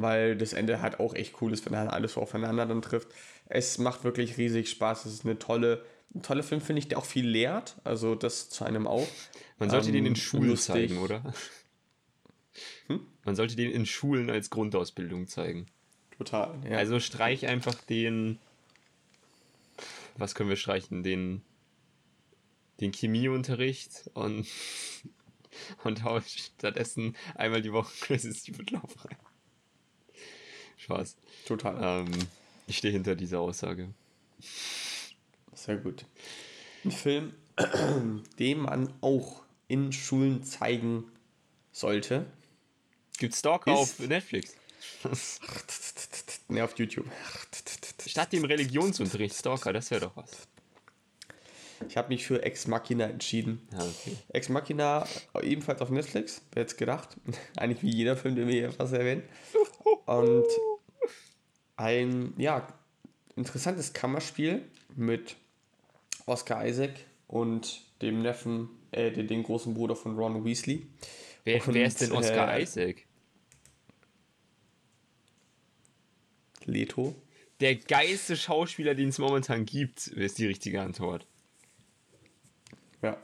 [0.00, 3.08] Weil das Ende halt auch echt cool ist, wenn halt alles so aufeinander dann trifft.
[3.46, 5.06] Es macht wirklich riesig Spaß.
[5.06, 5.84] Es ist eine tolle,
[6.14, 7.74] ein toller Film, finde ich, der auch viel lehrt.
[7.82, 9.08] Also das zu einem auch.
[9.58, 10.72] Man sollte ähm, den in Schulen lustig.
[10.72, 11.34] zeigen, oder?
[12.86, 13.00] Hm?
[13.24, 15.66] Man sollte den in Schulen als Grundausbildung zeigen.
[16.16, 16.54] Total.
[16.68, 16.78] Ja.
[16.78, 18.38] Also streich einfach den.
[20.16, 21.02] Was können wir streichen?
[21.02, 21.42] Den.
[22.80, 24.46] Den Chemieunterricht und.
[25.82, 29.16] Und hau stattdessen einmal die Woche Crazy Stupid Love rein.
[30.88, 31.16] Spaß.
[31.46, 32.06] Total.
[32.06, 32.10] Ähm,
[32.66, 33.90] ich stehe hinter dieser Aussage.
[35.54, 36.06] Sehr gut.
[36.84, 37.34] Ein Film,
[38.38, 41.04] den man auch in Schulen zeigen
[41.72, 42.24] sollte.
[43.18, 44.54] Gibt Stalker auf Netflix?
[46.48, 47.06] ne, auf YouTube.
[48.06, 50.48] Statt dem Religionsunterricht Stalker, das wäre doch was.
[51.86, 53.68] Ich habe mich für Ex Machina entschieden.
[53.72, 54.16] Ja, okay.
[54.30, 55.06] Ex Machina
[55.42, 57.16] ebenfalls auf Netflix, wer jetzt gedacht.
[57.56, 59.22] Eigentlich wie jeder Film, den wir hier fast erwähnen.
[60.06, 60.46] Und
[61.78, 62.66] ein, ja,
[63.36, 64.62] interessantes Kammerspiel
[64.96, 65.36] mit
[66.26, 66.94] Oscar Isaac
[67.28, 70.86] und dem Neffen, äh, den großen Bruder von Ron Weasley.
[71.44, 73.04] Wer, und, wer ist denn Oscar äh, Isaac?
[76.64, 77.14] Leto.
[77.60, 81.26] Der geilste Schauspieler, den es momentan gibt, ist die richtige Antwort.
[83.02, 83.16] Ja,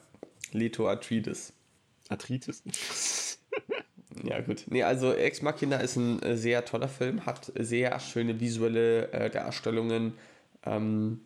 [0.52, 1.52] Leto Arthritis.
[2.08, 2.62] Arthritis?
[4.22, 4.64] ja, gut.
[4.68, 9.30] Nee, also Ex Machina ist ein äh, sehr toller Film, hat sehr schöne visuelle äh,
[9.30, 10.14] Darstellungen,
[10.64, 11.20] ähm,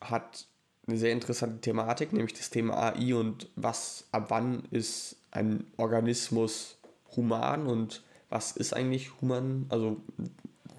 [0.00, 0.46] hat
[0.86, 6.78] eine sehr interessante Thematik, nämlich das Thema AI und was, ab wann ist ein Organismus
[7.16, 10.00] human und was ist eigentlich human, also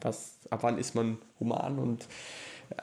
[0.02, 2.08] was, ab wann ist man human und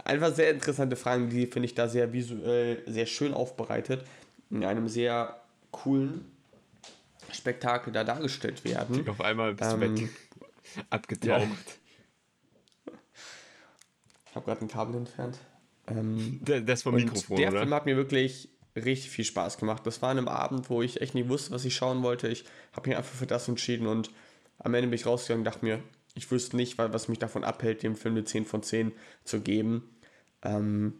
[0.05, 4.05] einfach sehr interessante Fragen, die finde ich da sehr visuell sehr schön aufbereitet,
[4.51, 6.25] in einem sehr coolen
[7.35, 9.09] Spektakel da dargestellt werden.
[9.09, 10.11] Auf einmal bist ähm, du weg,
[10.91, 11.41] abgetaucht.
[12.87, 12.93] Ja.
[14.27, 15.39] Ich habe gerade ein Kabel entfernt.
[15.89, 17.61] Ähm, das vom Mikrofon, Der oder?
[17.61, 19.87] Film hat mir wirklich richtig viel Spaß gemacht.
[19.87, 22.29] Das war an einem Abend, wo ich echt nicht wusste, was ich schauen wollte.
[22.29, 24.11] Ich habe mich einfach für das entschieden und
[24.59, 25.83] am Ende bin ich rausgegangen und dachte mir,
[26.15, 28.93] ich wüsste nicht, was mich davon abhält, dem Film eine 10 von 10
[29.25, 29.89] zu geben.
[30.43, 30.95] Ähm,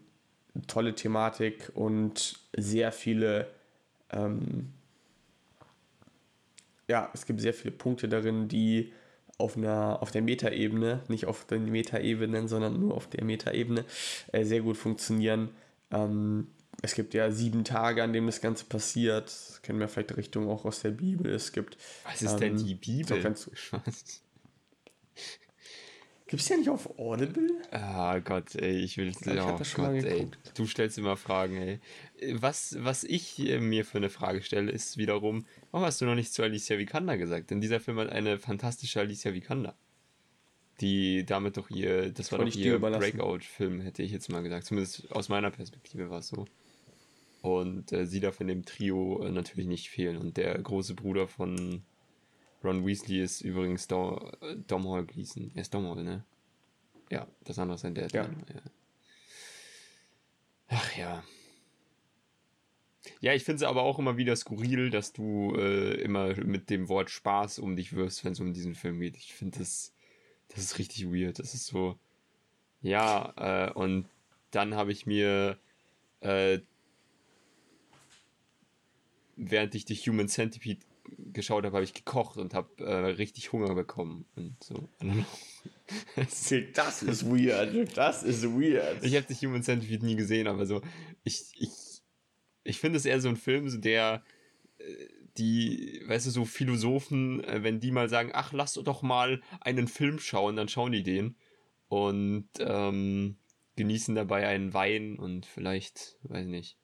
[0.67, 3.47] tolle Thematik und sehr viele,
[4.09, 4.73] ähm,
[6.91, 8.91] ja, es gibt sehr viele Punkte darin, die
[9.37, 13.85] auf, einer, auf der Metaebene, nicht auf den Metaebenen, sondern nur auf der Metaebene,
[14.33, 15.51] äh, sehr gut funktionieren.
[15.89, 16.47] Ähm,
[16.81, 19.27] es gibt ja sieben Tage, an denen das Ganze passiert.
[19.27, 21.31] Das kennen wir vielleicht Richtung auch aus der Bibel.
[21.31, 21.77] Es gibt.
[22.03, 23.35] Was ist ähm, denn die Bibel?
[26.27, 27.49] Gibt es ja nicht auf Audible?
[27.71, 29.09] Ah Gott, ey, ich will.
[29.09, 30.29] Ich oh Gott, ey.
[30.55, 31.79] Du stellst immer Fragen, ey.
[32.33, 36.33] Was, was ich mir für eine Frage stelle, ist wiederum, warum hast du noch nichts
[36.33, 37.49] zu Alicia Vikander gesagt?
[37.49, 39.75] Denn dieser Film hat eine fantastische Alicia Vikander.
[40.81, 44.65] Die damit doch ihr, das war doch ihr Breakout-Film, hätte ich jetzt mal gesagt.
[44.65, 46.45] Zumindest aus meiner Perspektive war es so.
[47.41, 50.17] Und äh, sie darf in dem Trio äh, natürlich nicht fehlen.
[50.17, 51.83] Und der große Bruder von
[52.63, 54.31] Ron Weasley ist übrigens Dom,
[54.67, 55.51] Domhnall Gleeson.
[55.55, 56.23] Er ist Domhnall, ne?
[57.09, 58.13] Ja, das andere ist sein Dad.
[58.13, 58.23] Ja.
[58.23, 58.61] ja.
[60.69, 61.23] Ach ja.
[63.21, 66.89] Ja, ich finde es aber auch immer wieder skurril, dass du äh, immer mit dem
[66.89, 69.15] Wort Spaß um dich wirfst, wenn es um diesen Film geht.
[69.15, 69.93] Ich finde das,
[70.49, 71.37] das ist richtig weird.
[71.37, 71.99] Das ist so,
[72.81, 74.07] ja, äh, und
[74.49, 75.59] dann habe ich mir,
[76.21, 76.59] äh,
[79.35, 80.83] während ich die Human Centipede
[81.31, 84.89] geschaut habe, habe ich gekocht und habe äh, richtig Hunger bekommen und so.
[86.15, 86.51] das
[87.03, 87.95] ist weird.
[87.95, 89.03] Das ist weird.
[89.03, 90.81] Ich habe die Human Centipede nie gesehen, aber so
[91.23, 91.90] ich ich
[92.63, 94.23] ich finde es eher so ein Film, der
[94.77, 94.83] äh,
[95.37, 99.87] die, weißt du, so Philosophen, äh, wenn die mal sagen, ach, lass doch mal einen
[99.87, 101.35] Film schauen, dann schauen die den
[101.87, 103.37] und ähm,
[103.75, 106.77] genießen dabei einen Wein und vielleicht, weiß nicht,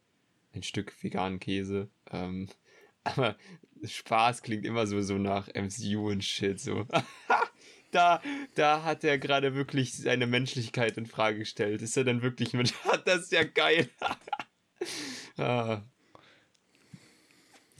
[0.54, 1.90] ein Stück veganen Käse.
[2.12, 2.48] Ähm,
[3.04, 3.38] aber
[3.84, 6.88] Spaß klingt immer so, so nach MCU und Shit, so.
[7.92, 8.22] da,
[8.56, 11.82] da hat er gerade wirklich seine Menschlichkeit in Frage gestellt.
[11.82, 12.74] Ist er denn wirklich Mensch?
[13.06, 13.90] das ist ja geil.
[15.38, 15.82] Ah.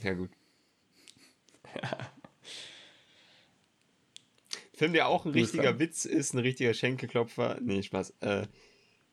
[0.02, 0.30] Ja, gut.
[4.74, 7.58] Film, der auch ein richtiger Witz ist, ein richtiger Schenkelklopfer.
[7.60, 8.14] Nee, Spaß.
[8.20, 8.46] Äh,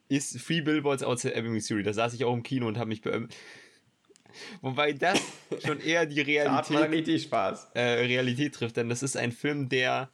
[0.07, 1.81] ist Free Billboards Outside Ebbing, Missouri.
[1.81, 3.35] Da saß ich auch im Kino und habe mich beömmelt.
[4.61, 5.19] Wobei das
[5.65, 7.71] schon eher die Realität, richtig Spaß.
[7.73, 10.11] Äh, Realität trifft, denn das ist ein Film, der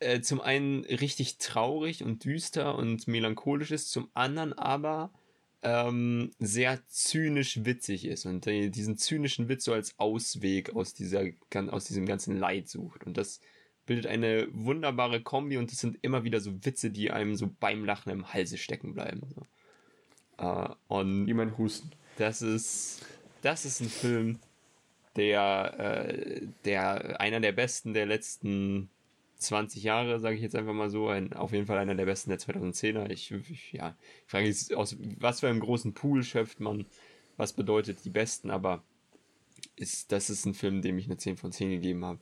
[0.00, 5.12] äh, zum einen richtig traurig und düster und melancholisch ist, zum anderen aber
[5.62, 11.24] ähm, sehr zynisch witzig ist und äh, diesen zynischen Witz so als Ausweg aus, dieser,
[11.70, 13.04] aus diesem ganzen Leid sucht.
[13.04, 13.40] Und das
[13.86, 17.84] bildet eine wunderbare Kombi und es sind immer wieder so Witze, die einem so beim
[17.84, 19.22] Lachen im Halse stecken bleiben.
[19.34, 20.44] So.
[20.44, 21.90] Äh, und Wie mein Husten.
[22.18, 23.04] Das ist,
[23.42, 24.38] das ist ein Film,
[25.16, 28.90] der, äh, der einer der besten der letzten
[29.38, 32.30] 20 Jahre, sage ich jetzt einfach mal so, ein, auf jeden Fall einer der besten
[32.30, 33.10] der 2010er.
[33.10, 36.86] Ich, ich ja, ich frage jetzt, aus was für einem großen Pool schöpft man,
[37.36, 38.82] was bedeutet die besten, aber
[39.76, 42.18] ist, das ist ein Film, dem ich eine 10 von 10 gegeben habe,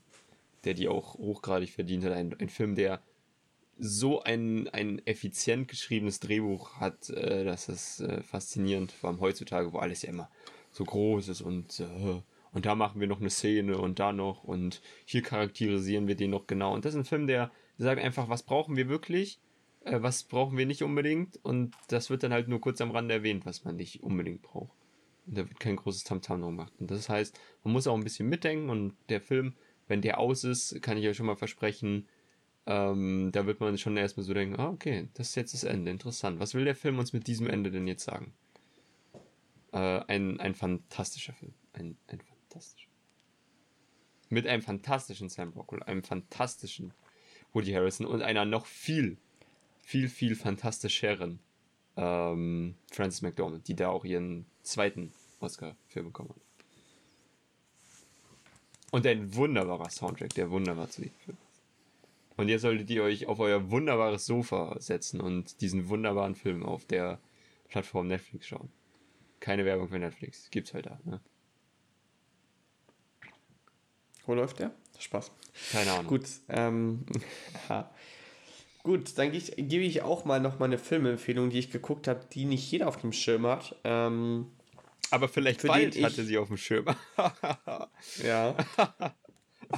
[0.65, 2.13] der die auch hochgradig verdient hat.
[2.13, 3.03] Ein, ein Film, der
[3.79, 9.73] so ein, ein effizient geschriebenes Drehbuch hat, äh, das ist äh, faszinierend, vor allem heutzutage,
[9.73, 10.31] wo alles ja immer
[10.71, 12.21] so groß ist und äh,
[12.57, 16.31] und da machen wir noch eine Szene und da noch und hier charakterisieren wir den
[16.31, 16.73] noch genau.
[16.73, 19.39] Und das ist ein Film, der sagt einfach, was brauchen wir wirklich,
[19.85, 23.13] äh, was brauchen wir nicht unbedingt und das wird dann halt nur kurz am Rande
[23.13, 24.75] erwähnt, was man nicht unbedingt braucht.
[25.27, 26.73] Und da wird kein großes Tamtam drum gemacht.
[26.81, 29.53] Und das heißt, man muss auch ein bisschen mitdenken und der Film,
[29.87, 32.09] wenn der aus ist, kann ich euch schon mal versprechen,
[32.65, 35.91] ähm, da wird man schon erstmal so denken, ah, okay, das ist jetzt das Ende,
[35.91, 36.41] interessant.
[36.41, 38.33] Was will der Film uns mit diesem Ende denn jetzt sagen?
[39.73, 41.53] Äh, ein, ein fantastischer Film.
[41.75, 42.19] Ein, ein
[42.57, 42.89] fantastisch.
[44.29, 46.93] Mit einem fantastischen Sam Rockwell, einem fantastischen
[47.53, 49.19] Woody Harrison und einer noch viel,
[49.79, 51.39] viel, viel fantastischeren
[51.97, 56.37] ähm, Frances McDormand, die da auch ihren zweiten Oscar für bekommen hat.
[58.91, 61.37] Und ein wunderbarer Soundtrack, der wunderbar zu diesem Film
[62.37, 66.85] Und jetzt solltet ihr euch auf euer wunderbares Sofa setzen und diesen wunderbaren Film auf
[66.87, 67.21] der
[67.69, 68.71] Plattform Netflix schauen.
[69.41, 70.51] Keine Werbung für Netflix.
[70.51, 71.21] Gibt's halt da, ne?
[74.27, 74.73] Wo läuft der?
[74.99, 75.31] Spaß.
[75.73, 76.07] Keine Ahnung.
[76.07, 77.07] Gut, ähm,
[78.87, 82.45] Gut, dann gebe ich auch mal noch mal eine Filmempfehlung, die ich geguckt habe, die
[82.45, 83.75] nicht jeder auf dem Schirm hat.
[83.83, 84.47] Ähm,
[85.11, 86.87] Aber vielleicht für bald hatte sie auf dem Schirm.
[88.25, 88.55] ja.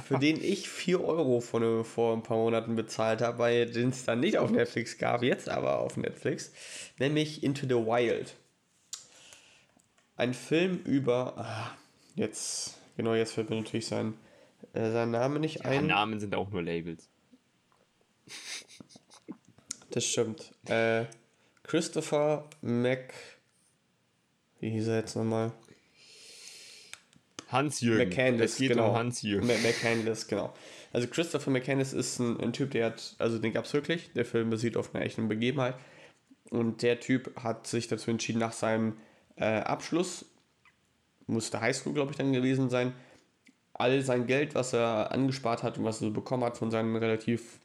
[0.05, 4.05] für den ich 4 Euro vor, vor ein paar Monaten bezahlt habe, weil den es
[4.05, 6.51] dann nicht auf Netflix gab, jetzt aber auf Netflix,
[6.99, 8.35] nämlich Into the Wild.
[10.17, 11.71] Ein Film über, ah,
[12.13, 14.13] jetzt, genau jetzt fällt mir natürlich sein,
[14.73, 15.87] äh, sein Name nicht ja, ein.
[15.87, 17.09] Namen sind auch nur Labels.
[19.91, 20.51] Das stimmt.
[20.67, 21.05] Äh,
[21.63, 23.11] Christopher Mac.
[24.59, 25.51] Wie hieß er jetzt nochmal?
[27.47, 28.09] Hans-Jürgen.
[28.09, 28.89] McCandless, es geht genau.
[28.89, 29.47] um Hans-Jürgen.
[29.47, 30.53] McCandless, genau.
[30.93, 34.11] Also Christopher McCandless ist ein, ein Typ, der hat, also den gab es wirklich.
[34.13, 35.75] Der Film basiert auf einer echten Begebenheit.
[36.49, 38.97] Und der Typ hat sich dazu entschieden, nach seinem
[39.35, 40.25] äh, Abschluss,
[41.27, 42.93] musste Highschool, glaube ich, dann gewesen sein,
[43.79, 46.95] all sein Geld, was er angespart hat und was er so bekommen hat von seinen
[46.95, 47.59] relativ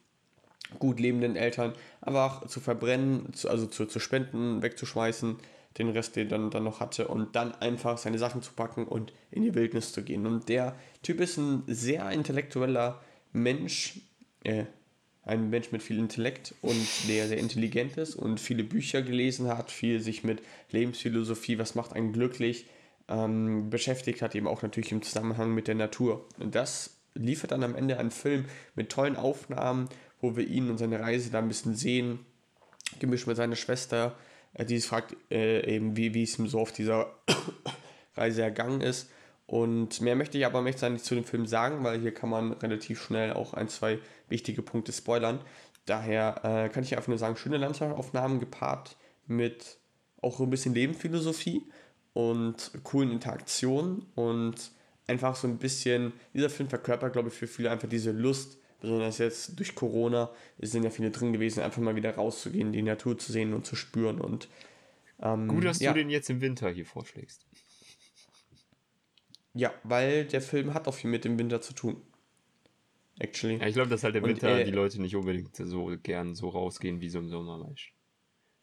[0.79, 5.37] gut lebenden Eltern, einfach zu verbrennen, zu, also zu, zu spenden, wegzuschmeißen,
[5.77, 8.85] den Rest, den er dann, dann noch hatte, und dann einfach seine Sachen zu packen
[8.85, 10.25] und in die Wildnis zu gehen.
[10.25, 13.01] Und der Typ ist ein sehr intellektueller
[13.33, 13.99] Mensch,
[14.43, 14.65] äh,
[15.23, 19.71] ein Mensch mit viel Intellekt und der sehr intelligent ist und viele Bücher gelesen hat,
[19.71, 22.67] viel sich mit Lebensphilosophie, was macht einen glücklich,
[23.07, 26.27] ähm, beschäftigt hat, eben auch natürlich im Zusammenhang mit der Natur.
[26.39, 29.89] Und das liefert dann am Ende einen Film mit tollen Aufnahmen,
[30.21, 32.19] wo wir ihn und seine Reise da ein bisschen sehen,
[32.99, 34.15] gemischt mit seiner Schwester,
[34.53, 37.13] äh, die sich fragt, äh, eben wie, wie es ihm so auf dieser
[38.15, 39.09] Reise ergangen ist.
[39.47, 43.01] Und mehr möchte ich aber nicht zu dem Film sagen, weil hier kann man relativ
[43.01, 45.39] schnell auch ein, zwei wichtige Punkte spoilern.
[45.85, 49.77] Daher äh, kann ich einfach nur sagen, schöne Landschaftsaufnahmen gepaart mit
[50.21, 51.61] auch ein bisschen Lebensphilosophie
[52.15, 54.71] und coolen Interaktionen und
[55.05, 59.17] einfach so ein bisschen, dieser Film verkörpert, glaube ich, für viele einfach diese Lust, besonders
[59.17, 63.33] jetzt durch Corona, sind ja viele drin gewesen, einfach mal wieder rauszugehen, die Natur zu
[63.33, 64.47] sehen und zu spüren und
[65.21, 65.91] ähm, Gut, dass ja.
[65.91, 67.45] du den jetzt im Winter hier vorschlägst.
[69.53, 72.01] Ja, weil der Film hat auch viel mit dem Winter zu tun.
[73.19, 73.57] Actually.
[73.57, 76.33] Ja, ich glaube, dass halt der Und, Winter äh, die Leute nicht unbedingt so gern
[76.33, 77.94] so rausgehen wie so im Sommer, weißt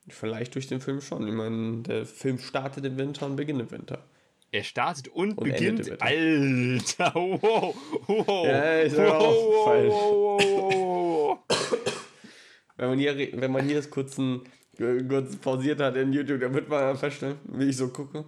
[0.09, 1.27] Vielleicht durch den Film schon.
[1.29, 4.05] Ich meine, der Film startet im Winter und beginnt im Winter.
[4.51, 5.91] Er startet und, Und beginnt.
[6.03, 7.75] Alter, wow,
[8.07, 8.47] wow.
[8.47, 9.91] Ja, ist wow, mir aufgefallen.
[9.91, 11.59] wow, wow, wow.
[12.77, 14.43] Wenn man hier, wenn man hier das kurz, ein,
[14.77, 18.25] kurz pausiert hat in YouTube, dann wird man feststellen, wie ich so gucke.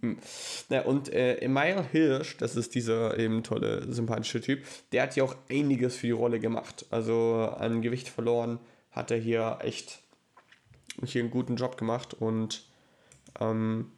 [0.00, 0.18] Hm.
[0.68, 5.24] Na, und äh, Emile Hirsch, das ist dieser eben tolle, sympathische Typ, der hat ja
[5.24, 6.84] auch einiges für die Rolle gemacht.
[6.90, 8.58] Also an Gewicht verloren,
[8.90, 10.00] hat er hier echt
[11.04, 12.66] hier einen guten Job gemacht und
[13.40, 13.92] ähm,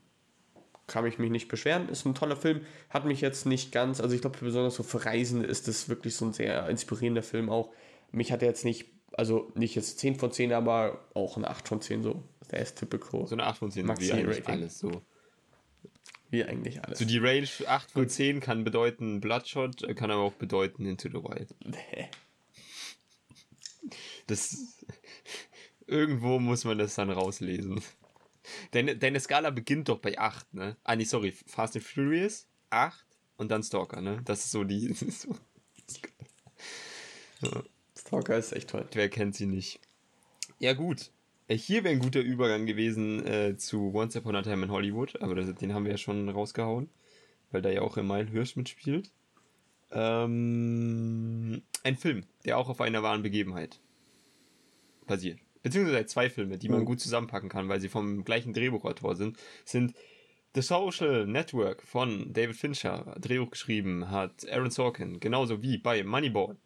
[0.87, 1.89] kann ich mich nicht beschweren.
[1.89, 5.05] Ist ein toller Film, hat mich jetzt nicht ganz, also ich glaube besonders so für
[5.05, 7.71] Reisende ist das wirklich so ein sehr inspirierender Film auch.
[8.11, 8.87] Mich hat er jetzt nicht
[9.19, 12.23] also nicht jetzt 10 von 10, aber auch eine 8 von 10 so.
[12.53, 13.27] Der ist typical.
[13.27, 14.55] So eine 8 von 10, Maxi wie eigentlich Rating.
[14.55, 15.03] alles so.
[16.31, 17.01] Wie eigentlich alles.
[17.01, 21.15] So die Range 8 von 10 kann bedeuten Bloodshot, kann aber auch bedeuten Into the
[21.15, 21.55] Wild.
[24.27, 24.77] Das.
[25.89, 27.81] Irgendwo muss man das dann rauslesen.
[28.71, 30.77] Deine, deine Skala beginnt doch bei 8, ne?
[30.85, 31.33] Ah, nee, sorry.
[31.33, 33.05] Fast and Furious, 8
[33.39, 34.21] und dann Stalker, ne?
[34.25, 34.95] Das ist so die.
[35.11, 35.35] So.
[37.41, 37.63] Ja.
[37.97, 38.87] Stalker ist echt toll.
[38.93, 39.81] Wer kennt sie nicht?
[40.59, 41.11] Ja, gut.
[41.49, 45.35] Hier wäre ein guter Übergang gewesen äh, zu Once Upon a Time in Hollywood, aber
[45.35, 46.91] das, den haben wir ja schon rausgehauen,
[47.51, 49.11] weil da ja auch Emile Hirsch mitspielt.
[49.91, 53.81] Ähm, ein Film, der auch auf einer wahren Begebenheit
[55.07, 55.39] basiert.
[55.63, 59.95] Beziehungsweise zwei Filme, die man gut zusammenpacken kann, weil sie vom gleichen Drehbuchautor sind, sind
[60.55, 66.57] The Social Network von David Fincher, Drehbuch geschrieben, hat Aaron Sorkin, genauso wie bei Moneyball.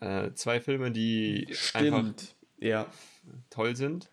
[0.00, 1.94] Äh, zwei Filme, die Stimmt.
[1.94, 2.14] einfach
[2.58, 2.86] ja.
[3.50, 4.10] toll sind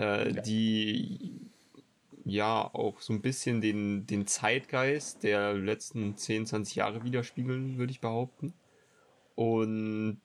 [0.00, 0.40] äh, ja.
[0.40, 1.40] die
[2.24, 7.92] ja auch so ein bisschen den, den Zeitgeist der letzten 10, 20 Jahre widerspiegeln, würde
[7.92, 8.54] ich behaupten.
[9.34, 10.20] Und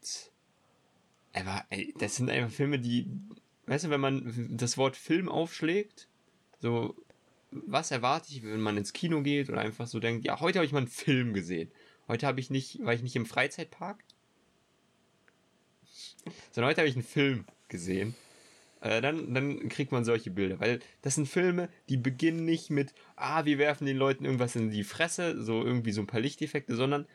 [1.36, 3.08] aber ey, das sind einfach Filme, die,
[3.68, 6.08] weißt du, wenn man das Wort Film aufschlägt,
[6.60, 6.96] so,
[7.52, 10.66] was erwarte ich, wenn man ins Kino geht oder einfach so denkt, ja, heute habe
[10.66, 11.72] ich mal einen Film gesehen.
[12.08, 14.04] Heute habe ich nicht, war ich nicht im Freizeitpark,
[16.52, 18.16] sondern heute habe ich einen Film gesehen
[18.86, 20.60] äh, dann, dann kriegt man solche Bilder.
[20.60, 24.70] Weil das sind Filme, die beginnen nicht mit, ah, wir werfen den Leuten irgendwas in
[24.70, 27.08] die Fresse, so irgendwie so ein paar Lichteffekte, sondern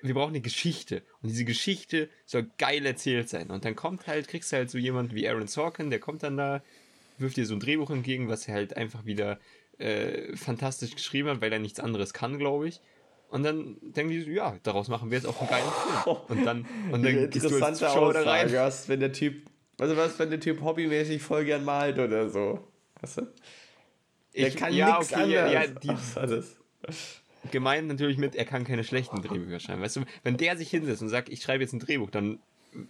[0.00, 1.02] wir brauchen eine Geschichte.
[1.22, 3.50] Und diese Geschichte soll geil erzählt sein.
[3.50, 6.36] Und dann kommt halt, kriegst du halt so jemand wie Aaron Sorkin, der kommt dann
[6.36, 6.62] da,
[7.18, 9.38] wirft dir so ein Drehbuch entgegen, was er halt einfach wieder
[9.78, 12.80] äh, fantastisch geschrieben hat, weil er nichts anderes kann, glaube ich.
[13.28, 15.70] Und dann denken die so, ja, daraus machen wir jetzt auch einen geilen
[16.04, 16.16] Film.
[16.28, 18.50] Und dann, und dann gehst du als Zuschauer da rein.
[18.50, 22.66] Hast, wenn der Typ also was, wenn der Typ hobbymäßig voll gern malt oder so.
[23.00, 23.32] Weißt du?
[24.36, 25.52] Der ich, kann ja, nichts okay, anderes.
[25.52, 25.88] Ja, die.
[27.50, 29.82] Gemeint natürlich mit, er kann keine schlechten Drehbücher schreiben.
[29.82, 32.38] Weißt du, wenn der sich hinsetzt und sagt, ich schreibe jetzt ein Drehbuch, dann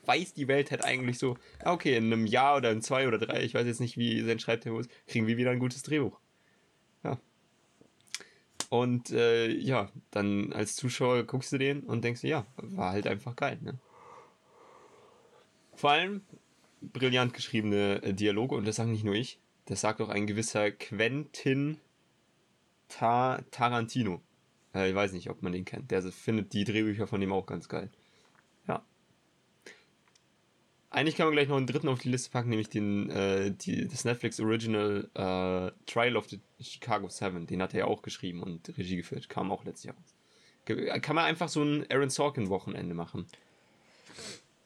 [0.05, 3.43] weiß die Welt halt eigentlich so, okay, in einem Jahr oder in zwei oder drei,
[3.43, 6.19] ich weiß jetzt nicht, wie sein Schreibtempo ist, kriegen wir wieder ein gutes Drehbuch.
[7.05, 7.19] Ja.
[8.71, 13.35] Und äh, ja, dann als Zuschauer guckst du den und denkst ja, war halt einfach
[13.37, 13.59] geil.
[13.63, 13.79] Ne?
[15.75, 16.23] Vor allem,
[16.81, 20.71] brillant geschriebene äh, Dialoge und das sagen nicht nur ich, das sagt auch ein gewisser
[20.71, 21.79] Quentin
[22.89, 24.23] Ta Tarantino.
[24.79, 25.91] Äh, ich weiß nicht, ob man den kennt.
[25.91, 27.91] Der findet die Drehbücher von ihm auch ganz geil.
[28.69, 28.83] Ja.
[30.91, 33.89] Eigentlich kann man gleich noch einen dritten auf die Liste packen, nämlich den, äh, die,
[33.89, 37.47] das Netflix Original äh, Trial of the Chicago Seven.
[37.47, 39.29] Den hat er ja auch geschrieben und Regie geführt.
[39.29, 40.15] Kam auch letztes Jahr raus.
[41.01, 43.27] Kann man einfach so ein Aaron Sorkin-Wochenende machen.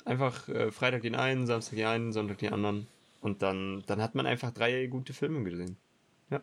[0.05, 2.89] Einfach äh, Freitag den einen, Samstag den einen, Sonntag den anderen.
[3.21, 5.77] Und dann, dann hat man einfach drei gute Filme gesehen.
[6.29, 6.43] Ja.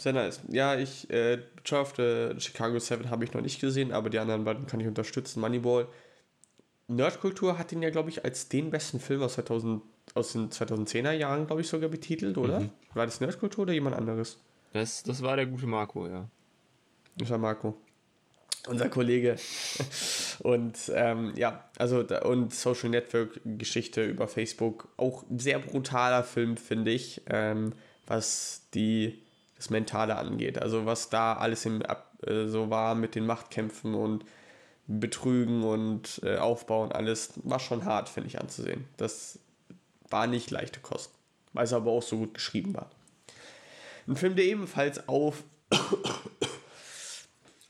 [0.00, 0.40] Sehr nice.
[0.48, 4.18] Ja, ich, äh, Trial of the Chicago 7 habe ich noch nicht gesehen, aber die
[4.18, 5.40] anderen beiden kann ich unterstützen.
[5.40, 5.86] Moneyball.
[6.88, 9.82] Nerdkultur hat ihn ja, glaube ich, als den besten Film aus, 2000,
[10.14, 12.60] aus den 2010er Jahren, glaube ich, sogar betitelt, oder?
[12.60, 12.70] Mhm.
[12.94, 14.38] War das Nerdkultur oder jemand anderes?
[14.72, 16.28] Das, das war der gute Marco, ja.
[17.16, 17.76] Das war Marco
[18.68, 19.36] unser Kollege.
[20.40, 26.90] Und ähm, ja, also und Social Network Geschichte über Facebook, auch sehr brutaler Film, finde
[26.90, 27.74] ich, ähm,
[28.06, 29.22] was die
[29.60, 30.58] das Mentale angeht.
[30.58, 34.24] Also was da alles im, äh, so war mit den Machtkämpfen und
[34.86, 38.86] Betrügen und äh, Aufbau und alles, war schon hart, finde ich, anzusehen.
[38.96, 39.38] Das
[40.08, 41.12] war nicht leichte Kost,
[41.52, 42.90] weil es aber auch so gut geschrieben war.
[44.08, 45.44] Ein Film, der ebenfalls auf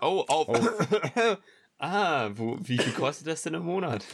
[0.00, 0.48] Oh, auf.
[0.48, 0.56] Oh.
[1.78, 4.06] ah, wo, wie viel kostet das denn im Monat?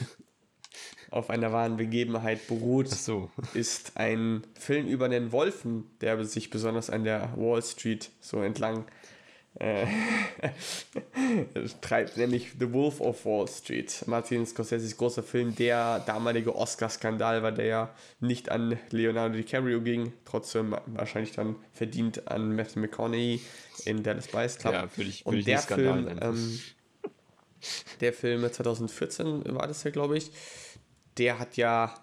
[1.10, 3.30] Auf einer wahren Begebenheit beruht, so.
[3.54, 8.84] ist ein Film über den Wolfen, der sich besonders an der Wall Street so entlang
[9.58, 9.86] äh,
[11.80, 14.04] treibt, nämlich The Wolf of Wall Street.
[14.06, 20.12] Martin Scorseses großer Film, der damalige Oscar-Skandal war, der ja nicht an Leonardo DiCaprio ging,
[20.24, 23.40] trotzdem wahrscheinlich dann verdient an Matthew McConaughey
[23.84, 24.74] in Dallas Buyers Club.
[24.74, 26.60] Ja, würde ich, würd Und ich der Film, ähm,
[28.00, 30.30] der Film 2014 war das ja, glaube ich,
[31.18, 31.94] der hat ja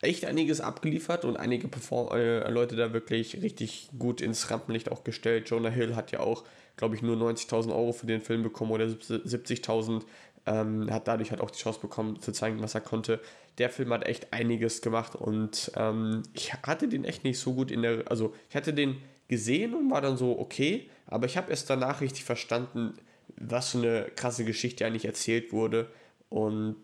[0.00, 5.04] echt einiges abgeliefert und einige Perform äh, Leute da wirklich richtig gut ins Rampenlicht auch
[5.04, 5.48] gestellt.
[5.48, 6.44] Jonah Hill hat ja auch,
[6.76, 10.02] glaube ich, nur 90.000 Euro für den Film bekommen oder 70.000.
[10.44, 13.20] Ähm, hat dadurch halt auch die Chance bekommen zu zeigen, was er konnte.
[13.58, 17.70] Der Film hat echt einiges gemacht und ähm, ich hatte den echt nicht so gut
[17.70, 18.96] in der, also ich hatte den
[19.28, 22.94] gesehen und war dann so okay, aber ich habe erst danach richtig verstanden,
[23.36, 25.88] was für eine krasse Geschichte eigentlich erzählt wurde
[26.28, 26.82] Und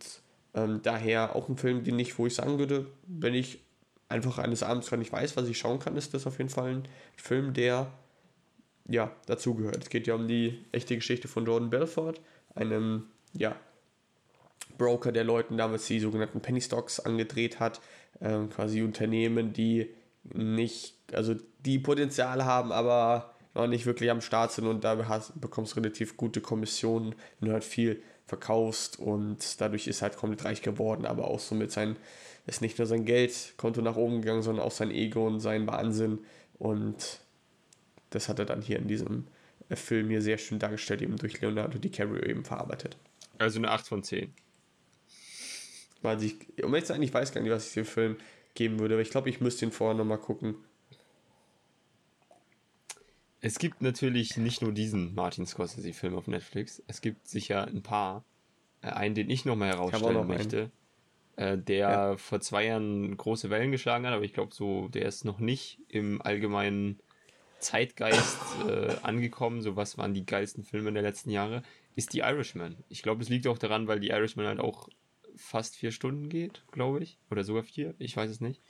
[0.54, 3.60] ähm, daher auch ein Film, den ich, wo ich sagen würde, wenn ich
[4.08, 6.70] einfach eines Abends gar nicht weiß, was ich schauen kann, ist das auf jeden Fall
[6.70, 6.82] ein
[7.16, 7.92] Film, der
[8.88, 9.82] ja dazugehört.
[9.82, 12.14] Es geht ja um die echte Geschichte von Jordan Belfort,
[12.54, 13.54] einem ja,
[14.78, 17.80] Broker, der Leuten damals die sogenannten Penny Stocks angedreht hat,
[18.20, 19.90] ähm, quasi Unternehmen, die
[20.24, 24.94] nicht, also die Potenzial haben, aber noch nicht wirklich am Start sind und da
[25.34, 30.16] bekommst du relativ gute Kommissionen, wenn du halt viel verkaufst und dadurch ist er halt
[30.16, 31.96] komplett reich geworden, aber auch so mit sein,
[32.46, 36.20] ist nicht nur sein Geldkonto nach oben gegangen, sondern auch sein Ego und sein Wahnsinn
[36.58, 37.20] und
[38.10, 39.26] das hat er dann hier in diesem
[39.68, 42.96] äh, Film hier sehr schön dargestellt, eben durch Leonardo DiCaprio eben verarbeitet.
[43.38, 44.32] Also eine 8 von 10.
[46.02, 48.16] Weil ich, um jetzt eigentlich weiß gar nicht, was ich dem Film
[48.54, 50.56] geben würde, aber ich glaube, ich müsste ihn vorher nochmal gucken.
[53.40, 56.82] Es gibt natürlich nicht nur diesen Martin Scorsese-Film auf Netflix.
[56.86, 58.24] Es gibt sicher ein paar.
[58.82, 60.70] Äh, einen, den ich nochmal herausstellen noch möchte,
[61.36, 62.16] äh, der ja.
[62.16, 65.80] vor zwei Jahren große Wellen geschlagen hat, aber ich glaube, so, der ist noch nicht
[65.88, 67.00] im allgemeinen
[67.58, 69.62] Zeitgeist äh, angekommen.
[69.62, 71.62] So, was waren die geilsten Filme der letzten Jahre?
[71.96, 72.76] Ist die Irishman.
[72.88, 74.88] Ich glaube, es liegt auch daran, weil die Irishman halt auch
[75.34, 77.18] fast vier Stunden geht, glaube ich.
[77.30, 78.62] Oder sogar vier, ich weiß es nicht.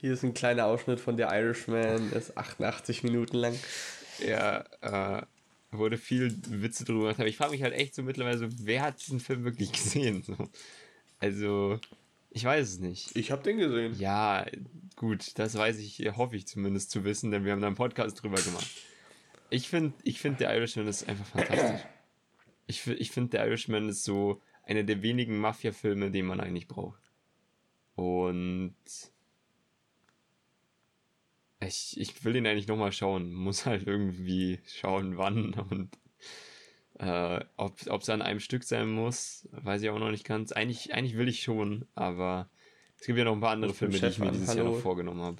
[0.00, 3.58] Hier ist ein kleiner Ausschnitt von der Irishman, der ist 88 Minuten lang.
[4.26, 4.64] Ja,
[5.20, 5.22] äh,
[5.70, 7.20] wurde viel Witze drüber gemacht.
[7.20, 10.22] Aber ich frage mich halt echt so mittlerweile so, wer hat diesen Film wirklich gesehen?
[10.22, 10.36] So.
[11.20, 11.80] Also,
[12.30, 13.16] ich weiß es nicht.
[13.16, 13.98] Ich habe den gesehen.
[13.98, 14.46] Ja,
[14.96, 18.22] gut, das weiß ich, hoffe ich zumindest zu wissen, denn wir haben da einen Podcast
[18.22, 18.68] drüber gemacht.
[19.50, 21.80] Ich finde, ich find, der Irishman ist einfach fantastisch.
[22.66, 27.00] Ich, ich finde, der Irishman ist so einer der wenigen Mafia-Filme, den man eigentlich braucht.
[27.94, 28.74] Und
[31.60, 33.32] ich, ich will den eigentlich nochmal schauen.
[33.32, 35.90] Muss halt irgendwie schauen, wann und
[36.98, 40.52] äh, ob es an einem Stück sein muss, weiß ich auch noch nicht ganz.
[40.52, 42.50] Eigentlich, eigentlich will ich schon, aber
[42.98, 44.64] es gibt ja noch ein paar andere Filme, die ich mir dieses Hallo.
[44.64, 45.36] Jahr noch vorgenommen habe.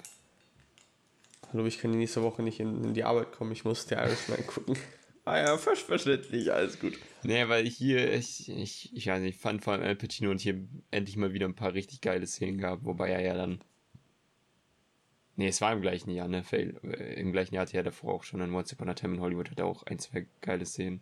[1.51, 3.51] Hallo, ich kann die nächste Woche nicht in, in die Arbeit kommen.
[3.51, 4.77] Ich muss der Irishman gucken.
[5.25, 6.97] Ah ja, verständlich, alles gut.
[7.23, 10.39] Nee, weil ich hier, ich, ich, ich weiß nicht, fand vor allem Al Pacino und
[10.39, 10.59] hier
[10.91, 13.59] endlich mal wieder ein paar richtig geile Szenen gab, wobei er ja dann.
[15.39, 16.43] Nee, es war im gleichen Jahr, ne?
[16.51, 19.21] Äh, Im gleichen Jahr hatte er davor auch schon in Once Upon a Time in
[19.21, 21.01] Hollywood, hat er auch ein, zwei geile Szenen.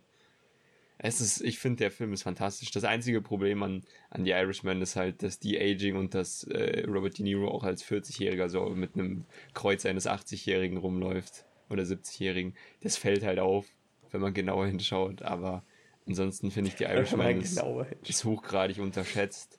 [0.96, 2.70] Es ist, ich finde, der Film ist fantastisch.
[2.70, 6.84] Das einzige Problem an, an The Irishman ist halt, dass die Aging und dass äh,
[6.88, 9.24] Robert De Niro auch als 40-Jähriger so mit einem
[9.54, 12.54] Kreuz eines 80-Jährigen rumläuft oder 70-Jährigen.
[12.80, 13.66] Das fällt halt auf
[14.12, 15.22] wenn man genauer hinschaut.
[15.22, 15.64] Aber
[16.06, 17.60] ansonsten finde ich, die Irishman ist,
[18.02, 19.58] ist, hochgradig unterschätzt.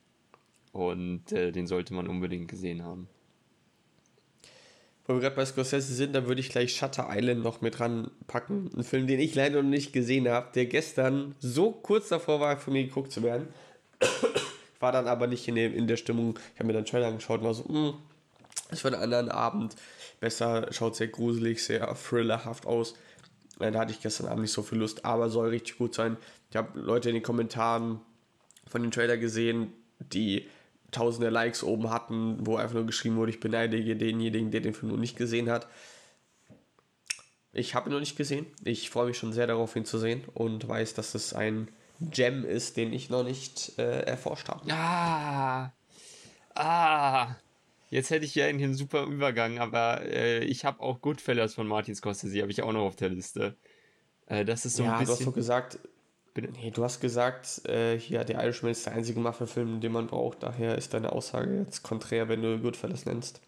[0.72, 3.08] Und äh, den sollte man unbedingt gesehen haben.
[5.06, 8.70] Wo wir gerade bei Scorsese sind, dann würde ich gleich Shutter Island noch mit ranpacken.
[8.76, 12.56] Ein Film, den ich leider noch nicht gesehen habe, der gestern so kurz davor war,
[12.58, 13.48] von mir geguckt zu werden.
[14.80, 16.38] war dann aber nicht in, der, in der Stimmung.
[16.54, 17.94] Ich habe mir dann Trailer angeschaut und war so, mh,
[18.70, 19.76] das war einen anderen Abend.
[20.20, 22.94] Besser, schaut sehr gruselig, sehr thrillerhaft aus.
[23.58, 26.16] Da hatte ich gestern Abend nicht so viel Lust, aber soll richtig gut sein.
[26.50, 28.00] Ich habe Leute in den Kommentaren
[28.66, 30.48] von dem Trailer gesehen, die
[30.90, 34.92] tausende Likes oben hatten, wo einfach nur geschrieben wurde, ich beneidige denjenigen, der den Film
[34.92, 35.68] noch nicht gesehen hat.
[37.52, 38.46] Ich habe ihn noch nicht gesehen.
[38.64, 41.68] Ich freue mich schon sehr darauf, ihn zu sehen und weiß, dass es ein
[42.00, 44.72] Gem ist, den ich noch nicht äh, erforscht habe.
[44.72, 45.72] Ah,
[46.54, 47.34] ah,
[47.90, 51.96] Jetzt hätte ich ja einen super Übergang, aber äh, ich habe auch Goodfellas von Martin
[51.96, 53.56] Scorsese, habe ich auch noch auf der Liste.
[54.26, 55.14] Äh, das ist so ja, ein bisschen...
[55.14, 55.78] du hast doch gesagt...
[56.36, 60.42] Nee, du hast gesagt, äh, hier, der Irishman ist der einzige Mafia-Film, den man braucht.
[60.42, 63.40] Daher ist deine Aussage jetzt konträr, wenn du Goodfellas nennst.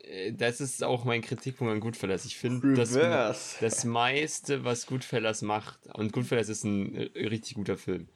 [0.00, 2.24] Äh, das ist auch mein Kritikpunkt an Goodfellas.
[2.24, 7.76] Ich finde, das, das meiste, was Goodfellas macht, und Goodfellas ist ein äh, richtig guter
[7.76, 8.08] Film.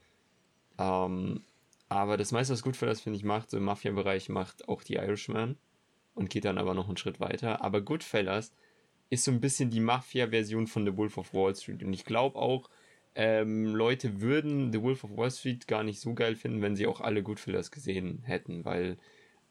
[0.79, 1.43] Ähm,
[1.89, 5.59] aber das meiste, was Goodfellas, finde ich, macht, so im Mafia-Bereich, macht auch die Irishman
[6.15, 7.63] und geht dann aber noch einen Schritt weiter.
[7.63, 8.53] Aber Goodfellas
[9.13, 11.83] ist so ein bisschen die Mafia-Version von The Wolf of Wall Street.
[11.83, 12.71] Und ich glaube auch,
[13.15, 16.87] ähm, Leute würden The Wolf of Wall Street gar nicht so geil finden, wenn sie
[16.87, 18.97] auch alle Goodfellas gesehen hätten, weil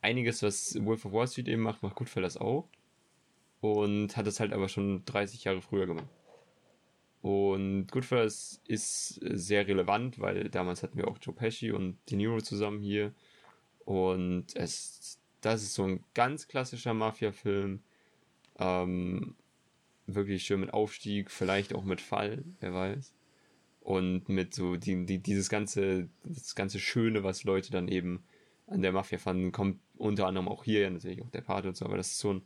[0.02, 2.68] einiges, was Wolf of Wall Street eben macht, macht Goodfellas auch.
[3.60, 6.10] Und hat es halt aber schon 30 Jahre früher gemacht.
[7.22, 12.42] Und Goodfellas ist sehr relevant, weil damals hatten wir auch Joe Pesci und De Niro
[12.42, 13.14] zusammen hier.
[13.86, 17.84] Und es, das ist so ein ganz klassischer Mafia-Film.
[18.58, 19.36] Ähm,
[20.08, 23.14] wirklich schön mit Aufstieg, vielleicht auch mit Fall, wer weiß.
[23.82, 28.24] Und mit so die, die, dieses ganze, das ganze Schöne, was Leute dann eben
[28.68, 31.86] an der Mafia fanden, kommt unter anderem auch hier natürlich auch der Pate und so,
[31.86, 32.42] aber das ist so ein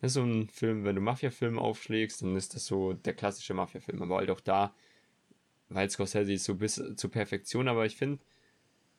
[0.00, 3.54] das ist so ein Film, wenn du Mafia-Film aufschlägst, dann ist das so der klassische
[3.54, 4.02] Mafia-Film.
[4.02, 4.74] Aber halt auch da
[5.68, 8.22] weil Scorsese ist so bis zur Perfektion, aber ich finde,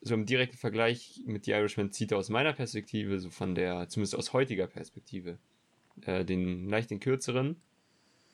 [0.01, 3.87] so im direkten Vergleich mit The Irishman zieht er aus meiner Perspektive, so von der,
[3.89, 5.37] zumindest aus heutiger Perspektive,
[6.01, 7.55] äh, den leicht den kürzeren.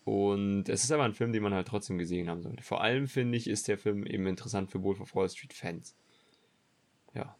[0.04, 2.64] Und es ist aber ein Film, den man halt trotzdem gesehen haben sollte.
[2.64, 5.95] Vor allem finde ich, ist der Film eben interessant für Wolf of Wall Street Fans.
[7.14, 7.36] Ja.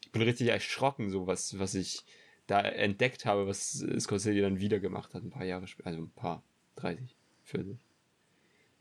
[0.00, 2.04] Ich bin richtig erschrocken, so was, was ich
[2.46, 6.10] da entdeckt habe, was Scorsese dann wieder gemacht hat, ein paar Jahre später, also ein
[6.10, 6.42] paar,
[6.76, 7.78] 30, 40.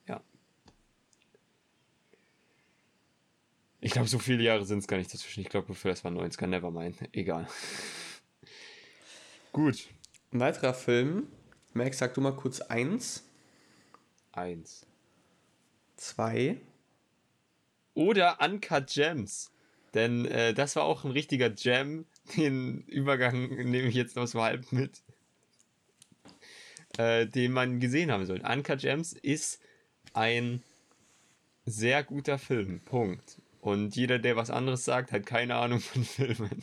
[0.08, 0.24] Ja.
[3.82, 5.42] Ich glaube, so viele Jahre sind es gar nicht dazwischen.
[5.42, 6.98] Ich glaube, das war 90er, nevermind.
[7.12, 7.48] Egal.
[9.52, 9.90] Gut.
[10.32, 11.28] Ein weiterer Film.
[11.74, 13.24] Max, sag du mal kurz eins.
[14.32, 14.86] Eins.
[15.96, 16.58] Zwei.
[17.94, 19.52] Oder Uncut Gems.
[19.94, 22.06] Denn äh, das war auch ein richtiger Gem.
[22.38, 25.02] Den Übergang nehme ich jetzt noch so halb mit.
[26.98, 28.46] Äh, den man gesehen haben sollte.
[28.48, 29.62] Uncut Gems ist
[30.14, 30.62] ein
[31.66, 32.82] sehr guter Film.
[32.82, 33.42] Punkt.
[33.62, 36.62] Und jeder, der was anderes sagt, hat keine Ahnung von Filmen.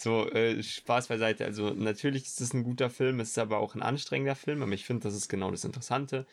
[0.00, 1.44] So, äh, Spaß beiseite.
[1.44, 4.70] Also, natürlich ist es ein guter Film, es ist aber auch ein anstrengender Film, aber
[4.70, 6.24] ich finde, das ist genau das Interessante.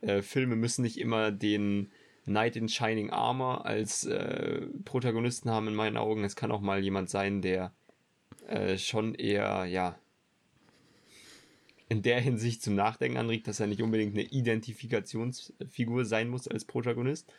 [0.00, 1.92] Äh, Filme müssen nicht immer den
[2.24, 6.24] Knight in Shining Armor als äh, Protagonisten haben, in meinen Augen.
[6.24, 7.72] Es kann auch mal jemand sein, der
[8.48, 9.96] äh, schon eher, ja,
[11.88, 16.64] in der Hinsicht zum Nachdenken anregt, dass er nicht unbedingt eine Identifikationsfigur sein muss als
[16.64, 17.32] Protagonist.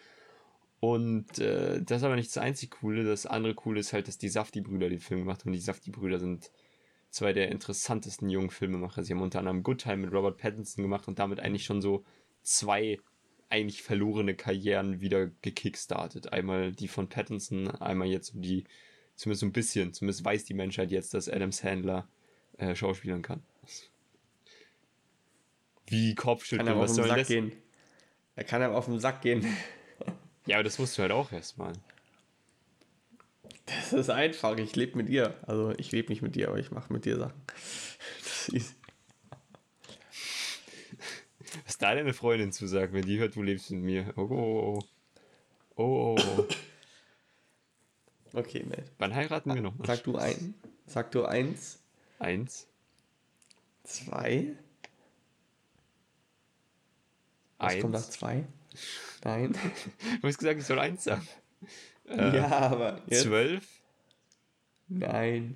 [0.83, 3.05] Und äh, das ist aber nicht das einzig Coole.
[3.05, 5.47] Das andere Coole ist halt, dass die Safti-Brüder den Film gemacht haben.
[5.47, 6.51] Und die Safti-Brüder sind
[7.09, 9.01] zwei der interessantesten jungen Filmemacher.
[9.01, 12.03] Sie haben unter anderem Good Time mit Robert Pattinson gemacht und damit eigentlich schon so
[12.41, 12.99] zwei
[13.47, 16.33] eigentlich verlorene Karrieren wieder gekickstartet.
[16.33, 18.65] Einmal die von Pattinson, einmal jetzt die,
[19.15, 22.09] zumindest so ein bisschen, zumindest weiß die Menschheit jetzt, dass Adam Sandler
[22.57, 23.41] äh, schauspielern kann.
[25.87, 27.29] Wie Kopfschütteln, Kann was soll das?
[27.29, 27.53] gehen.
[28.35, 29.47] Er kann aber auf den Sack gehen.
[30.45, 31.73] Ja, aber das musst du halt auch erstmal.
[33.65, 34.57] Das ist einfach.
[34.57, 35.37] Ich lebe mit ihr.
[35.47, 37.41] Also ich lebe nicht mit dir, aber ich mache mit dir Sachen.
[38.23, 38.75] Das ist
[41.65, 44.13] Was da deine Freundin zu sagt, wenn die hört, du lebst mit mir.
[44.17, 44.79] Oh, oh,
[45.77, 46.15] oh.
[46.15, 46.47] oh, oh.
[48.37, 48.91] okay, Matt.
[48.97, 49.73] Wann heiraten wir noch?
[49.85, 50.55] Sag du ein.
[50.85, 51.79] Sag du eins,
[52.19, 52.67] Eins,
[53.83, 54.55] zwei.
[57.57, 58.11] Was kommt nach eins.
[58.11, 58.45] zwei?
[59.23, 59.53] Nein.
[60.21, 61.27] Du hast gesagt, ich soll eins sagen.
[62.07, 63.23] ja, aber jetzt.
[63.23, 63.65] Zwölf,
[64.87, 65.55] Nein.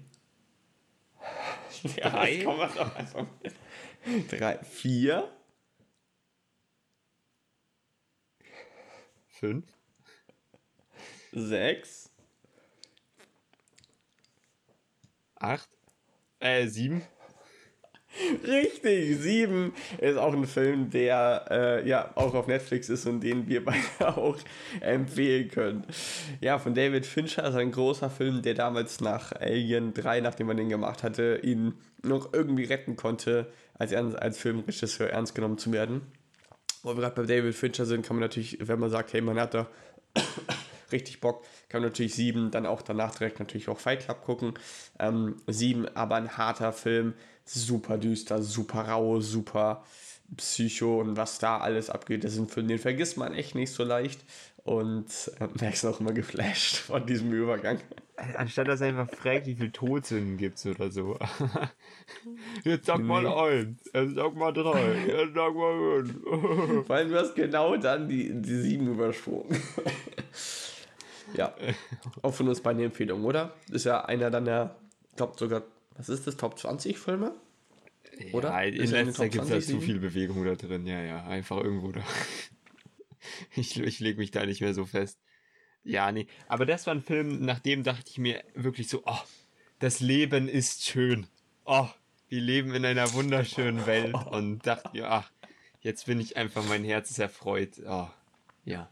[2.01, 2.45] Drei?
[4.29, 4.57] Drei.
[4.63, 5.31] Vier.
[9.29, 9.65] fünf,
[11.31, 12.09] Sechs.
[15.35, 15.69] acht,
[16.39, 17.03] äh, sieben.
[18.47, 23.47] Richtig, sieben ist auch ein Film, der äh, ja auch auf Netflix ist und den
[23.47, 24.37] wir beide auch
[24.81, 25.83] empfehlen können.
[26.41, 30.57] Ja, von David Fincher ist ein großer Film, der damals nach Alien 3, nachdem man
[30.57, 36.01] den gemacht hatte, ihn noch irgendwie retten konnte, als, als Filmregisseur ernst genommen zu werden.
[36.83, 39.39] Wo wir gerade bei David Fincher sind, kann man natürlich, wenn man sagt, hey, man
[39.39, 39.67] hat da
[40.91, 44.53] richtig Bock, kann man natürlich sieben, dann auch danach direkt natürlich auch Fight Club gucken.
[44.99, 47.13] Ähm, sieben, aber ein harter Film,
[47.49, 49.83] super düster, super rau, super
[50.35, 53.83] Psycho und was da alles abgeht, das ein Film, den vergisst man echt nicht so
[53.83, 54.19] leicht.
[54.65, 55.05] Und
[55.39, 57.79] äh, Max ist auch immer geflasht von diesem Übergang.
[58.35, 61.17] Anstatt dass er einfach fragt, wie viel Todsünden gibt's oder so.
[62.65, 63.29] Jetzt sag mal Nee.
[63.29, 66.89] eins, jetzt sag mal drei, jetzt sag mal fünf.
[66.91, 69.61] Allem, du hast genau dann die, die sieben übersprungen.
[71.35, 71.53] ja,
[72.23, 73.53] auch von uns beide Empfehlung, oder?
[73.71, 74.75] Ist ja einer dann der,
[75.11, 75.61] ich glaube sogar,
[75.97, 77.35] was ist das, Top 20 Filme?
[78.33, 78.49] Oder?
[78.49, 80.85] Ja, in er letzter gibt es 20 zu viel Bewegung da drin.
[80.87, 82.03] Ja, ja, einfach irgendwo da.
[83.55, 85.19] Ich, ich lege mich da nicht mehr so fest.
[85.83, 86.27] Ja, nee.
[86.47, 89.19] Aber das war ein Film, nach dem dachte ich mir wirklich so, oh,
[89.79, 91.27] das Leben ist schön.
[91.65, 91.89] Oh,
[92.29, 94.13] wir leben in einer wunderschönen Welt.
[94.31, 95.29] Und dachte mir, ach,
[95.81, 97.81] jetzt bin ich einfach, mein Herz ist erfreut.
[97.85, 98.07] Oh,
[98.63, 98.89] ja.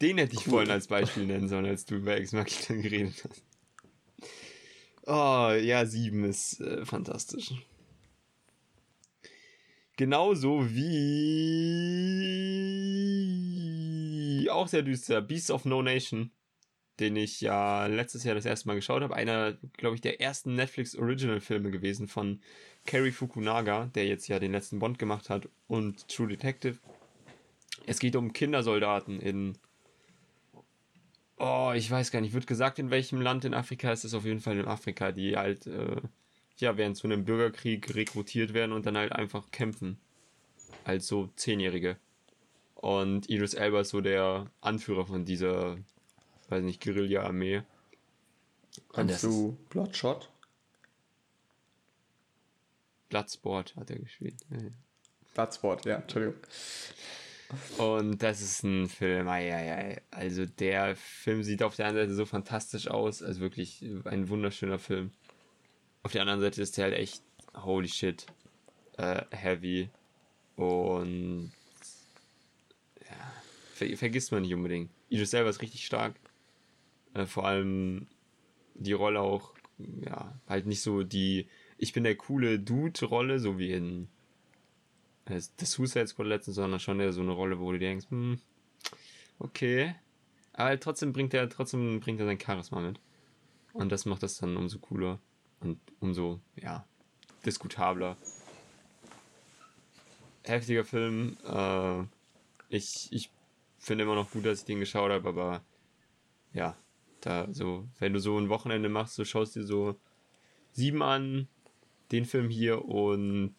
[0.00, 0.52] Den hätte ich Cool.
[0.52, 3.42] vorhin als Beispiel nennen sollen, als du über Ex Machina geredet hast.
[5.10, 7.54] Oh, ja, sieben ist äh, fantastisch.
[9.96, 10.90] Genauso wie
[14.50, 16.30] auch sehr düster, Beasts of No Nation,
[17.00, 19.16] den ich ja letztes Jahr das erste Mal geschaut habe.
[19.16, 22.42] Einer, glaube ich, der ersten Netflix Original Filme gewesen von
[22.84, 26.76] Cary Fukunaga, der jetzt ja den letzten Bond gemacht hat und True Detective.
[27.86, 29.56] Es geht um Kindersoldaten in
[31.38, 32.34] Oh, ich weiß gar nicht.
[32.34, 35.36] Wird gesagt, in welchem Land in Afrika ist es auf jeden Fall in Afrika, die
[35.36, 36.00] halt, äh,
[36.58, 39.98] ja, während zu einem Bürgerkrieg rekrutiert werden und dann halt einfach kämpfen.
[40.84, 41.96] Als so Zehnjährige.
[42.74, 45.76] Und Idris Elba ist so der Anführer von dieser,
[46.48, 47.62] weiß nicht, Guerilla-Armee.
[48.92, 50.30] Kannst du Bloodshot?
[53.08, 54.36] Bloodsport hat er gespielt.
[55.34, 56.36] Bloodsport, ja, Entschuldigung.
[57.78, 60.02] Und das ist ein Film, ai, ai, ai.
[60.10, 64.78] also der Film sieht auf der einen Seite so fantastisch aus, also wirklich ein wunderschöner
[64.78, 65.12] Film.
[66.02, 67.22] Auf der anderen Seite ist der halt echt,
[67.54, 68.26] holy shit,
[68.98, 69.88] äh, heavy
[70.56, 71.52] und
[73.00, 73.32] ja,
[73.72, 74.90] ver vergisst man nicht unbedingt.
[75.08, 76.16] Idris selber ist richtig stark,
[77.14, 78.08] äh, vor allem
[78.74, 83.72] die Rolle auch, ja, halt nicht so die, ich bin der coole Dude-Rolle, so wie
[83.72, 84.08] in
[85.28, 88.38] das Suicide Squad letztens, sondern schon eher so eine Rolle, wo du denkst, hm,
[89.38, 89.94] okay.
[90.52, 93.00] Aber trotzdem bringt er, trotzdem bringt er sein Charisma mit.
[93.72, 95.20] Und das macht das dann umso cooler
[95.60, 96.84] und umso, ja,
[97.44, 98.16] diskutabler.
[100.44, 101.36] Heftiger Film.
[101.44, 102.02] Äh,
[102.68, 103.30] ich ich
[103.78, 105.62] finde immer noch gut, dass ich den geschaut habe, aber
[106.52, 106.76] ja,
[107.20, 109.96] da so, wenn du so ein Wochenende machst, du schaust dir so
[110.72, 111.48] sieben an,
[112.10, 113.54] den Film hier und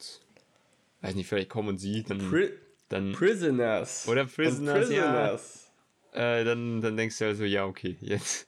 [1.02, 2.20] weiß nicht, vielleicht kommen und sie, dann.
[2.30, 2.50] Pri
[2.90, 4.08] dann Prisoners.
[4.08, 5.72] Oder Prisoners, Prisoners.
[6.14, 6.40] ja.
[6.40, 8.48] Äh, dann, dann denkst du also, ja, okay, jetzt,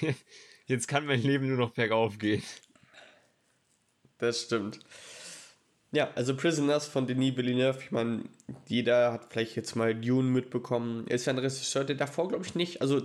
[0.66, 2.42] jetzt kann mein Leben nur noch bergauf gehen.
[4.18, 4.80] Das stimmt.
[5.92, 8.24] Ja, also Prisoners von Denis Villeneuve, ich meine,
[8.66, 11.06] jeder hat vielleicht jetzt mal Dune mitbekommen.
[11.08, 13.00] Er ist ja ein Regisseur, der davor, glaube ich, nicht, also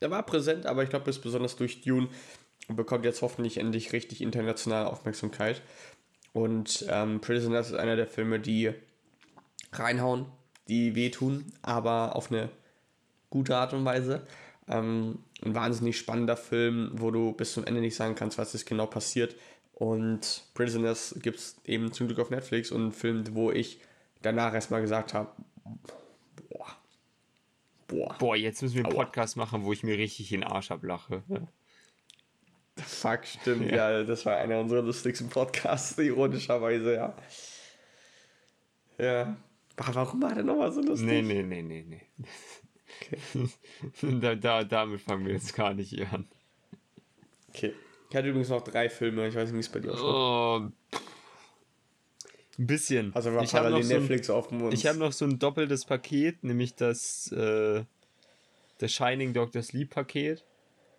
[0.00, 2.08] der war präsent, aber ich glaube, ist besonders durch Dune
[2.68, 5.60] bekommt jetzt hoffentlich endlich richtig internationale Aufmerksamkeit.
[6.34, 8.72] Und ähm, Prisoners ist einer der Filme, die
[9.72, 10.26] reinhauen,
[10.68, 12.50] die wehtun, aber auf eine
[13.30, 14.26] gute Art und Weise.
[14.66, 18.66] Ähm, ein wahnsinnig spannender Film, wo du bis zum Ende nicht sagen kannst, was ist
[18.66, 19.36] genau passiert.
[19.74, 23.78] Und Prisoners gibt es eben zum Glück auf Netflix und ein Film, wo ich
[24.22, 25.30] danach erstmal gesagt habe,
[26.48, 26.76] boah,
[27.86, 28.16] boah.
[28.18, 31.22] Boah, jetzt müssen wir einen Podcast machen, wo ich mir richtig in den Arsch ablache.
[33.04, 33.90] Fuck, stimmt, ja.
[33.90, 34.02] ja.
[34.02, 37.14] das war einer unserer lustigsten Podcasts, ironischerweise, ja.
[38.96, 39.36] Ja.
[39.76, 41.06] Warum war der nochmal so lustig?
[41.06, 42.02] Nee, nee, nee, nee, nee.
[43.02, 43.48] Okay.
[44.20, 46.26] da, da, damit fangen wir jetzt gar nicht an.
[47.50, 47.74] Okay.
[48.08, 50.14] Ich hatte übrigens noch drei Filme, ich weiß nicht, wie es bei dir ausschaut.
[50.14, 51.00] Oh,
[52.56, 53.14] ein bisschen.
[53.14, 56.74] Also war ich parallel so Netflix ein, Ich habe noch so ein doppeltes Paket, nämlich
[56.74, 57.84] das äh,
[58.80, 60.42] The Shining Doctor Sleep Paket.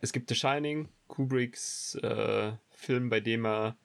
[0.05, 3.75] Es gibt The Shining, Kubricks äh, Film, bei dem er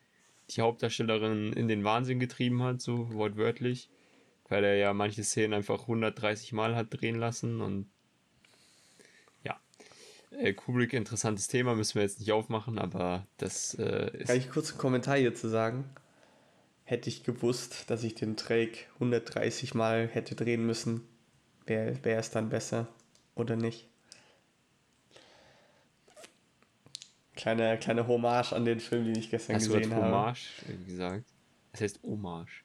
[0.51, 3.89] die Hauptdarstellerin in den Wahnsinn getrieben hat, so wortwörtlich,
[4.47, 7.91] weil er ja manche Szenen einfach 130 Mal hat drehen lassen und
[9.45, 9.59] ja.
[10.33, 14.27] Äh, Kubrick, interessantes Thema, müssen wir jetzt nicht aufmachen, aber das äh, ist.
[14.27, 15.89] Kann ich kurz einen Kommentar hierzu sagen?
[16.85, 21.01] Hätte ich gewusst, dass ich den Drake 130 Mal hätte drehen müssen,
[21.65, 22.89] wäre wär es dann besser
[23.35, 23.90] oder nicht?
[27.41, 30.05] Kleine, kleine Hommage an den Film, den ich gestern Hast gesehen habe.
[30.05, 31.25] Hommage gesagt?
[31.73, 32.65] Es heißt Hommage.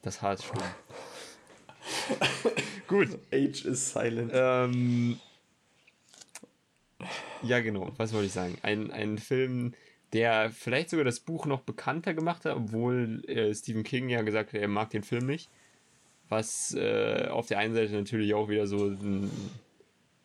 [0.00, 0.62] Das H ist schlimm.
[2.88, 3.18] Gut.
[3.30, 4.30] Age is silent.
[4.34, 5.20] Ähm,
[7.42, 7.92] ja, genau.
[7.98, 8.56] Was wollte ich sagen?
[8.62, 9.74] Ein, ein Film,
[10.14, 14.54] der vielleicht sogar das Buch noch bekannter gemacht hat, obwohl äh, Stephen King ja gesagt
[14.54, 15.50] hat, er mag den Film nicht.
[16.30, 19.30] Was äh, auf der einen Seite natürlich auch wieder so ein.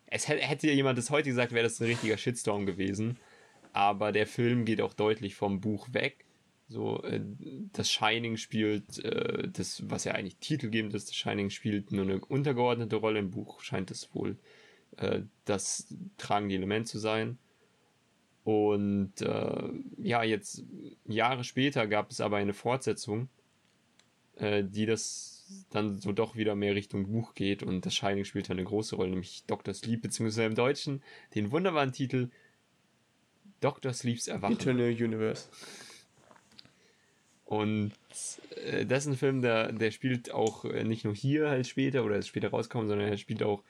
[0.05, 3.19] Es hätte, hätte jemand das heute gesagt, wäre das ein richtiger Shitstorm gewesen
[3.73, 6.25] aber der Film geht auch deutlich vom Buch weg.
[6.69, 7.21] So, äh,
[7.73, 12.23] das Shining spielt, äh, das, was ja eigentlich titelgebend ist, das Shining spielt nur eine
[12.23, 14.37] untergeordnete Rolle im Buch, scheint es wohl
[14.97, 17.37] äh, das tragende Element zu sein.
[18.43, 20.63] Und äh, ja, jetzt
[21.05, 23.29] Jahre später gab es aber eine Fortsetzung,
[24.35, 25.33] äh, die das
[25.69, 29.11] dann so doch wieder mehr Richtung Buch geht und das Shining spielt eine große Rolle,
[29.11, 29.73] nämlich Dr.
[29.73, 31.03] Sleep, beziehungsweise im Deutschen
[31.35, 32.29] den wunderbaren Titel
[33.63, 33.93] Dr.
[33.93, 34.55] Sleeps Erwachen.
[34.55, 35.47] Eternal Universe.
[37.45, 37.93] Und
[38.65, 42.03] äh, das ist ein Film, der, der spielt auch äh, nicht nur hier halt später
[42.03, 43.63] oder ist später rauskommen, sondern er spielt auch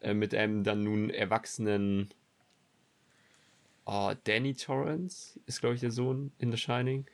[0.00, 2.10] äh, mit einem dann nun erwachsenen
[3.86, 7.06] oh, Danny Torrance, ist glaube ich der Sohn in The Shining,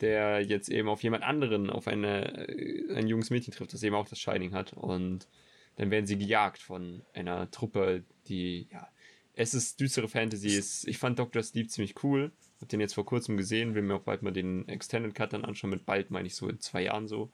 [0.00, 3.94] der jetzt eben auf jemand anderen, auf eine, äh, ein junges Mädchen trifft, das eben
[3.94, 4.72] auch das Shining hat.
[4.72, 5.28] Und
[5.76, 8.88] dann werden sie gejagt von einer Truppe, die ja
[9.36, 10.62] es ist düstere Fantasy.
[10.88, 11.42] Ich fand Dr.
[11.42, 12.32] Sleep ziemlich cool.
[12.60, 15.44] Hab den jetzt vor kurzem gesehen, will mir auch bald mal den Extended Cut dann
[15.44, 15.70] anschauen.
[15.70, 17.30] Mit bald meine ich so in zwei Jahren so.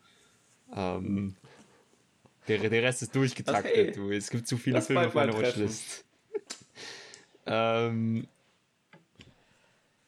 [0.75, 1.37] Ähm,
[2.49, 3.93] der, der Rest ist durchgetaktet, okay.
[3.93, 4.11] du.
[4.11, 6.05] Es gibt zu viele Lass Filme auf meiner Watchlist.
[7.47, 8.27] ähm,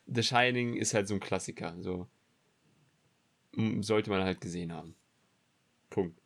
[0.06, 1.74] The Shining ist halt so ein Klassiker.
[1.80, 2.08] So.
[3.80, 4.94] Sollte man halt gesehen haben.
[5.90, 6.18] Punkt.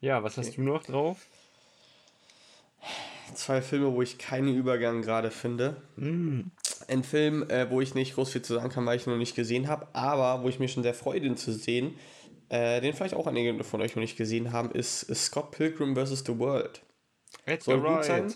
[0.00, 0.46] Ja, was okay.
[0.46, 1.26] hast du noch drauf?
[3.34, 5.76] Zwei Filme, wo ich keinen Übergang gerade finde.
[5.96, 6.42] Mm.
[6.88, 9.18] Ein Film, äh, wo ich nicht groß viel zu sagen kann, weil ich ihn noch
[9.18, 11.94] nicht gesehen habe, aber wo ich mir schon sehr freue, den zu sehen,
[12.48, 15.96] äh, den vielleicht auch einige von euch noch nicht gesehen haben, ist, ist Scott Pilgrim
[15.96, 16.24] vs.
[16.26, 16.82] The World.
[17.46, 18.34] Edgar soll gut sein.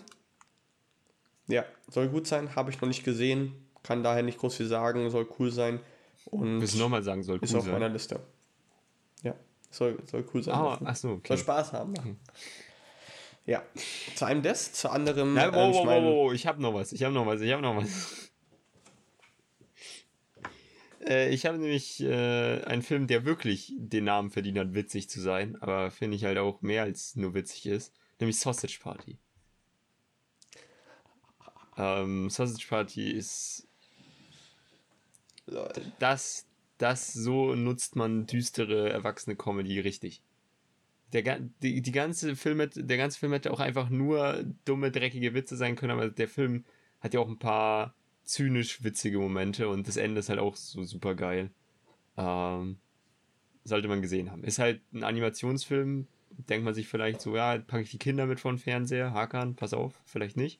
[1.47, 5.09] Ja, soll gut sein, habe ich noch nicht gesehen, kann daher nicht groß viel sagen,
[5.09, 5.79] soll cool sein.
[6.25, 7.59] Und Willst du nochmal sagen, soll cool sein?
[7.59, 8.19] Ist auf meiner Liste.
[9.23, 9.33] Ja,
[9.69, 10.55] soll, soll cool sein.
[10.55, 11.27] Ah, ach so, okay.
[11.29, 11.93] Soll Spaß haben.
[11.93, 12.19] Machen.
[13.47, 13.63] Ja,
[14.15, 15.33] zu einem des, zu anderem.
[15.33, 17.49] Nein, wow, ähm, wow, wow, wow, ich habe noch was, ich habe noch was, ich
[17.53, 18.29] habe noch was.
[21.07, 25.21] äh, ich habe nämlich äh, einen Film, der wirklich den Namen verdient hat, witzig zu
[25.21, 29.17] sein, aber finde ich halt auch mehr als nur witzig ist, nämlich Sausage Party.
[31.77, 33.65] Ähm, Sausage Party ist
[35.99, 36.45] das,
[36.77, 40.21] das so nutzt man düstere erwachsene Comedy richtig.
[41.13, 45.55] Der, die, die ganze Film, der ganze Film hätte auch einfach nur dumme, dreckige Witze
[45.55, 46.65] sein können, aber der Film
[46.99, 50.83] hat ja auch ein paar zynisch witzige Momente und das Ende ist halt auch so
[50.83, 51.49] super geil.
[52.17, 52.77] Ähm,
[53.63, 54.43] sollte man gesehen haben.
[54.43, 56.07] Ist halt ein Animationsfilm,
[56.49, 59.55] denkt man sich vielleicht so, ja, packe ich die Kinder mit vor den Fernseher, Hakan,
[59.55, 60.59] pass auf, vielleicht nicht.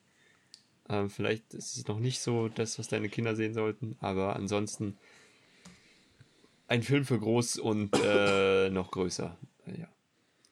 [0.89, 4.97] Ähm, vielleicht ist es noch nicht so das, was deine Kinder sehen sollten, aber ansonsten
[6.67, 9.37] ein Film für groß und äh, noch größer.
[9.65, 9.87] Ja.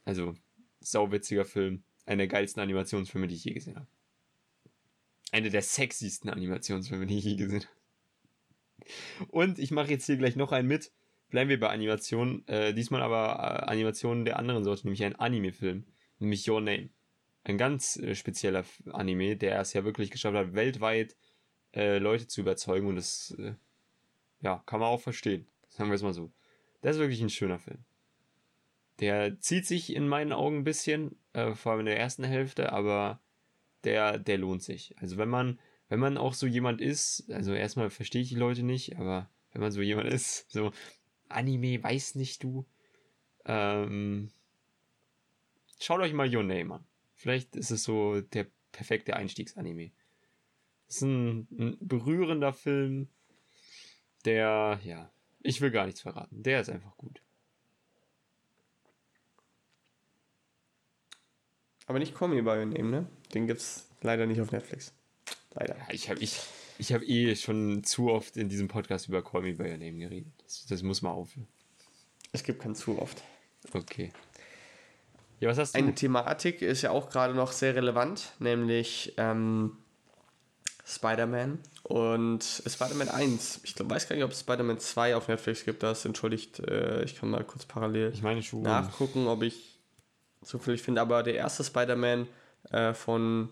[0.06, 0.36] Also,
[0.80, 1.84] sauwitziger Film.
[2.06, 3.88] Einer der geilsten Animationsfilme, die ich je gesehen habe.
[5.32, 9.28] Einer der sexiesten Animationsfilme, die ich je gesehen habe.
[9.30, 10.92] Und ich mache jetzt hier gleich noch einen mit.
[11.30, 12.48] Bleiben wir bei Animationen.
[12.48, 15.86] Äh, diesmal aber äh, Animationen der anderen Sorte, nämlich ein Anime-Film.
[16.20, 16.90] Nämlich Your Name.
[17.44, 21.16] Ein ganz äh, spezieller Anime, der es ja wirklich geschafft hat, weltweit
[21.74, 22.88] äh, Leute zu überzeugen.
[22.88, 23.56] Und das, äh,
[24.42, 25.48] ja, kann man auch verstehen.
[25.70, 26.32] Sagen wir es mal so.
[26.82, 27.84] Das ist wirklich ein schöner Film.
[29.00, 32.72] Der zieht sich in meinen Augen ein bisschen, äh, vor allem in der ersten Hälfte,
[32.72, 33.20] aber
[33.84, 34.96] der, der lohnt sich.
[35.00, 38.64] Also wenn man, wenn man auch so jemand ist, also erstmal verstehe ich die Leute
[38.64, 40.72] nicht, aber wenn man so jemand ist, so
[41.30, 42.66] Anime, weiß nicht du,
[43.46, 44.32] ähm,
[45.80, 46.86] schaut euch mal Your Name an.
[47.14, 49.92] Vielleicht ist es so der perfekte Einstiegsanime.
[50.88, 53.08] Es ist ein, ein berührender Film,
[54.26, 56.44] der, ja, ich will gar nichts verraten.
[56.44, 57.22] Der ist einfach gut.
[61.88, 63.08] Aber nicht Call Me By Your Name, ne?
[63.34, 64.94] Den gibt's leider nicht auf Netflix.
[65.54, 65.76] Leider.
[65.78, 66.40] Ja, ich habe ich,
[66.78, 69.98] ich hab eh schon zu oft in diesem Podcast über Call Me By Your Name
[69.98, 70.32] geredet.
[70.44, 71.48] Das, das muss mal aufhören.
[72.32, 73.24] Es gibt kein zu oft.
[73.74, 74.12] Okay.
[75.40, 75.80] Ja, was hast du?
[75.80, 79.78] Eine Thematik ist ja auch gerade noch sehr relevant, nämlich ähm,
[80.86, 83.62] Spider-Man und Spider-Man 1.
[83.64, 85.84] Ich glaub, weiß gar nicht, ob es Spider-Man 2 auf Netflix gibt.
[85.84, 88.62] Das entschuldigt, äh, ich kann mal kurz parallel ich meine schon.
[88.62, 89.75] nachgucken, ob ich
[90.46, 91.02] zufällig finde.
[91.02, 92.28] Aber der erste Spider-Man
[92.72, 93.50] äh, von,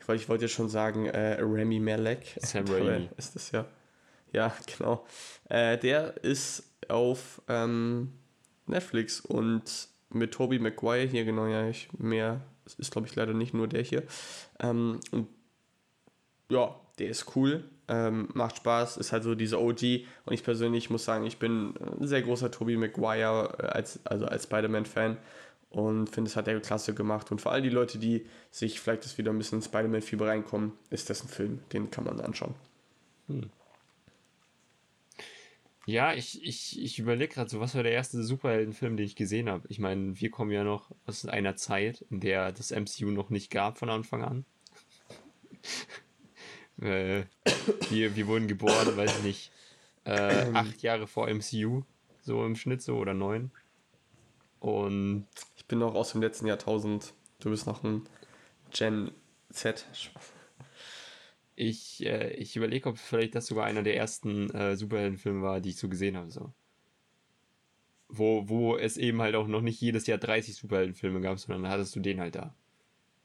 [0.00, 2.36] ich wollte, ich wollte jetzt schon sagen, äh, Remy Malek.
[2.40, 3.08] Sam Raimi.
[3.16, 3.66] Ist das ja.
[4.32, 5.06] Ja, genau.
[5.48, 8.12] Äh, der ist auf ähm,
[8.66, 12.40] Netflix und mit Tobey Maguire hier, genau, ja, ich, mehr
[12.78, 14.02] ist, glaube ich, leider nicht nur der hier.
[14.60, 15.28] Ähm, und
[16.50, 19.82] ja, der ist cool, ähm, macht Spaß, ist halt so diese OG
[20.24, 24.26] und ich persönlich muss sagen, ich bin ein sehr großer Tobey Maguire äh, als, also
[24.26, 25.16] als Spider-Man-Fan
[25.72, 27.30] und finde, es hat er klasse gemacht.
[27.30, 30.72] Und vor allem die Leute, die sich vielleicht das wieder ein bisschen in Spider-Man-Fieber reinkommen,
[30.90, 32.54] ist das ein Film, den kann man anschauen.
[33.28, 33.50] Hm.
[35.84, 39.48] Ja, ich, ich, ich überlege gerade so, was war der erste Superheldenfilm, den ich gesehen
[39.48, 39.66] habe.
[39.68, 43.50] Ich meine, wir kommen ja noch aus einer Zeit, in der das MCU noch nicht
[43.50, 44.44] gab von Anfang an.
[46.80, 47.24] äh,
[47.90, 49.52] wir, wir wurden geboren, weiß ich nicht,
[50.04, 51.82] äh, acht Jahre vor MCU,
[52.20, 53.50] so im Schnitt so, oder neun.
[54.62, 57.14] Und ich bin noch aus dem letzten Jahrtausend.
[57.40, 58.08] Du bist noch ein
[58.70, 59.10] Gen
[59.50, 59.88] Z.
[61.56, 65.70] Ich, äh, ich überlege, ob vielleicht das sogar einer der ersten äh, Superheldenfilme war, die
[65.70, 66.30] ich so gesehen habe.
[66.30, 66.52] So.
[68.08, 71.96] Wo, wo es eben halt auch noch nicht jedes Jahr 30 Superheldenfilme gab, sondern hattest
[71.96, 72.54] du den halt da.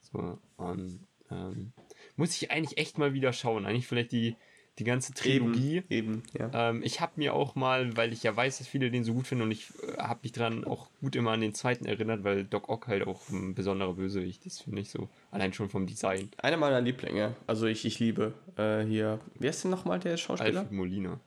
[0.00, 1.72] So, und ähm,
[2.16, 3.64] muss ich eigentlich echt mal wieder schauen.
[3.64, 4.34] Eigentlich vielleicht die,
[4.78, 5.82] die ganze Trilogie.
[5.88, 6.70] Eben, eben ja.
[6.70, 9.26] ähm, ich habe mir auch mal, weil ich ja weiß, dass viele den so gut
[9.26, 12.44] finden und ich äh, habe mich dran auch gut immer an den zweiten erinnert, weil
[12.44, 15.08] Doc Ock halt auch ein besonderer Bösewicht ist, finde ich so.
[15.30, 16.30] Allein schon vom Design.
[16.38, 17.34] Einer meiner Lieblinge.
[17.46, 19.20] Also ich, ich liebe äh, hier.
[19.38, 20.60] Wer ist denn nochmal der Schauspieler?
[20.60, 21.20] Alfred Molina.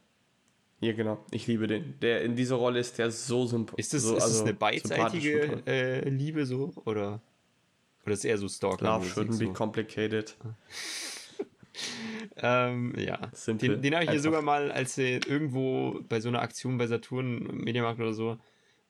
[0.80, 1.24] Ja, genau.
[1.30, 1.99] Ich liebe den.
[2.02, 3.86] Der in dieser Rolle ist der so sympathisch.
[3.86, 6.74] Ist das, so, ist also das eine beidseitige äh, Liebe so?
[6.86, 7.22] Oder,
[8.04, 8.86] oder ist eher so Stalker?
[8.86, 9.54] Love shouldn't be so?
[9.54, 10.36] complicated.
[10.43, 10.56] Ah.
[12.38, 13.32] ähm, ja.
[13.47, 16.88] Den, den habe ich hier sogar mal, als er irgendwo bei so einer Aktion bei
[16.88, 18.38] Saturn, Mediamarkt oder so,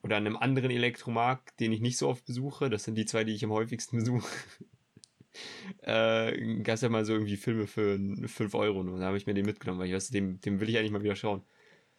[0.02, 3.24] oder an einem anderen Elektromarkt, den ich nicht so oft besuche, das sind die zwei,
[3.24, 4.28] die ich am häufigsten besuche,
[5.82, 8.80] äh, gab es ja mal so irgendwie Filme für 5 Euro.
[8.80, 10.90] Und da habe ich mir den mitgenommen, weil ich weiß, dem, dem will ich eigentlich
[10.90, 11.42] mal wieder schauen.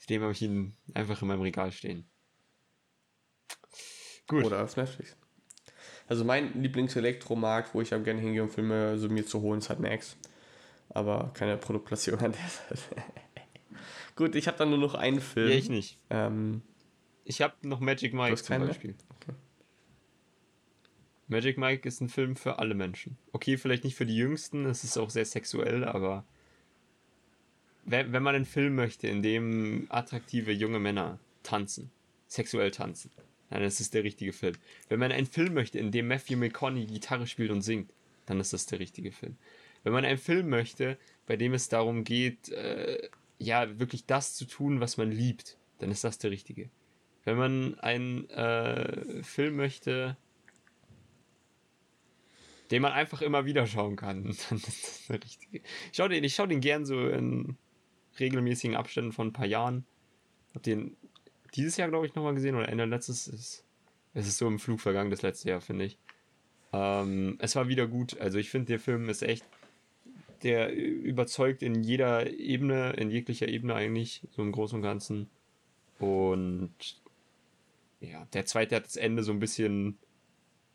[0.10, 2.06] Dem habe ich ihn einfach in meinem Regal stehen.
[4.28, 4.44] Gut.
[4.44, 5.16] Oder auf Netflix.
[6.08, 9.70] Also mein Lieblingselektromarkt, wo ich am gerne hingehe, um Filme so mir zu holen, ist
[9.70, 10.18] halt Max.
[10.90, 13.04] Aber keine Produktplatzierung an der Seite.
[14.16, 15.50] Gut, ich habe dann nur noch einen Film.
[15.50, 15.98] Ja, ich nicht.
[16.10, 16.62] Ähm,
[17.26, 18.96] ich habe noch Magic Mike zum Beispiel.
[19.22, 19.34] Okay.
[21.28, 23.18] Magic Mike ist ein Film für alle Menschen.
[23.32, 26.26] Okay, vielleicht nicht für die Jüngsten, es ist auch sehr sexuell, aber
[27.86, 31.92] wenn, wenn man einen Film möchte, in dem attraktive junge Männer tanzen,
[32.28, 33.12] sexuell tanzen,
[33.50, 34.56] dann ist es der richtige Film.
[34.90, 37.94] Wenn man einen Film möchte, in dem Matthew McConaughey Gitarre spielt und singt,
[38.26, 39.38] dann ist das der richtige Film.
[39.84, 44.46] Wenn man einen Film möchte, bei dem es darum geht, äh, ja, wirklich das zu
[44.46, 46.70] tun, was man liebt, dann ist das der richtige.
[47.26, 50.18] Wenn man einen äh, Film möchte,
[52.72, 55.62] den man einfach immer wieder schauen kann, dann ist das der richtige.
[55.92, 57.58] Ich schaue den, schau den gern so in
[58.20, 59.86] regelmäßigen Abständen von ein paar Jahren.
[60.54, 60.96] Hab den
[61.56, 63.28] dieses Jahr, glaube ich, nochmal gesehen oder Ende letztes.
[63.28, 63.66] Ist,
[64.14, 65.98] es ist so im Flug vergangen, das letzte Jahr, finde ich.
[66.72, 68.20] Ähm, es war wieder gut.
[68.20, 69.46] Also ich finde, der Film ist echt,
[70.44, 75.30] der überzeugt in jeder Ebene, in jeglicher Ebene eigentlich, so im Großen und Ganzen.
[76.00, 76.74] Und
[78.00, 79.98] ja, der zweite hat das Ende so ein bisschen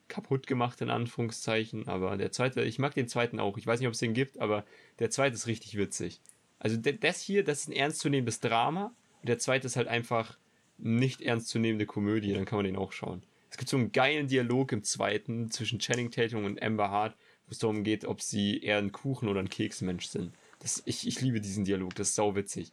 [0.09, 1.87] kaputt gemacht, in Anführungszeichen.
[1.87, 3.59] Aber der zweite, ich mag den zweiten auch.
[3.59, 4.65] Ich weiß nicht, ob es den gibt, aber
[4.99, 6.21] der zweite ist richtig witzig.
[6.59, 8.95] Also das hier, das ist ein ernstzunehmendes Drama.
[9.21, 10.39] Und der zweite ist halt einfach
[10.79, 12.33] nicht ernstzunehmende Komödie.
[12.33, 13.23] Dann kann man den auch schauen.
[13.51, 17.17] Es gibt so einen geilen Dialog im zweiten zwischen Channing Tatum und Amber Hart,
[17.49, 20.33] wo es darum geht, ob sie eher ein Kuchen- oder ein Keksmensch sind.
[20.59, 22.73] Das, ich, ich liebe diesen Dialog, das ist sau witzig.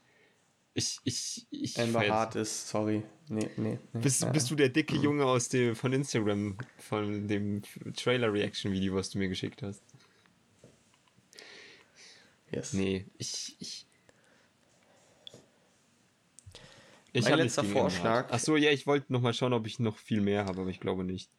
[0.73, 3.03] Ich, ich, ich Amber Hart ist, sorry.
[3.29, 3.79] Nee, nee.
[3.93, 4.01] nee.
[4.01, 4.29] Bist, ja.
[4.29, 7.61] bist du der dicke Junge aus dem, von Instagram, von dem
[7.95, 9.81] Trailer-Reaction-Video, was du mir geschickt hast?
[12.51, 12.73] Yes.
[12.73, 13.55] Nee, ich.
[13.59, 13.87] ich
[17.13, 18.29] ich mein letzter Vorschlag.
[18.29, 21.05] Achso, ja, ich wollte nochmal schauen, ob ich noch viel mehr habe, aber ich glaube
[21.05, 21.31] nicht.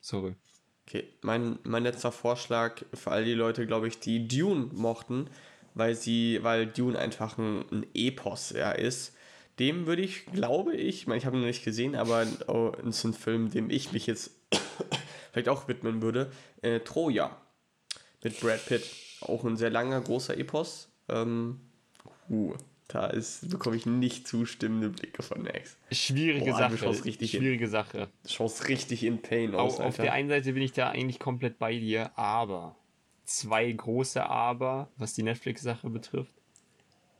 [0.00, 0.34] Sorry.
[0.86, 5.28] Okay, mein, mein letzter Vorschlag für all die Leute, glaube ich, die Dune mochten,
[5.74, 9.16] weil sie, weil Dune einfach ein, ein Epos ja, ist.
[9.58, 12.72] Dem würde ich, glaube ich, ich meine, ich habe ihn noch nicht gesehen, aber oh,
[12.86, 14.32] es ist ein Film, dem ich mich jetzt
[15.32, 16.30] vielleicht auch widmen würde.
[16.60, 17.40] Äh, Troja
[18.24, 18.84] mit Brad Pitt.
[19.20, 20.88] Auch ein sehr langer, großer Epos.
[21.08, 21.60] Ähm,
[22.28, 22.54] uh,
[22.94, 25.76] da ist, bekomme ich nicht zustimmende Blicke von Max.
[25.90, 26.94] Schwierige Boah, Sache.
[26.94, 28.08] schwierige in, Sache.
[28.24, 29.80] Schaust richtig in Pain aus.
[29.80, 32.76] Auf, auf der einen Seite bin ich da eigentlich komplett bei dir, aber
[33.24, 36.34] zwei große Aber, was die Netflix-Sache betrifft.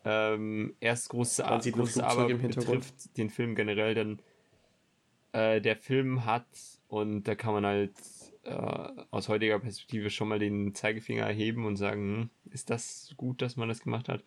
[0.04, 4.20] Ähm, erst große, A große Aber betrifft den Film generell, denn
[5.32, 6.46] äh, der Film hat,
[6.86, 7.94] und da kann man halt
[8.44, 8.52] äh,
[9.10, 13.56] aus heutiger Perspektive schon mal den Zeigefinger erheben und sagen, hm, ist das gut, dass
[13.56, 14.22] man das gemacht hat,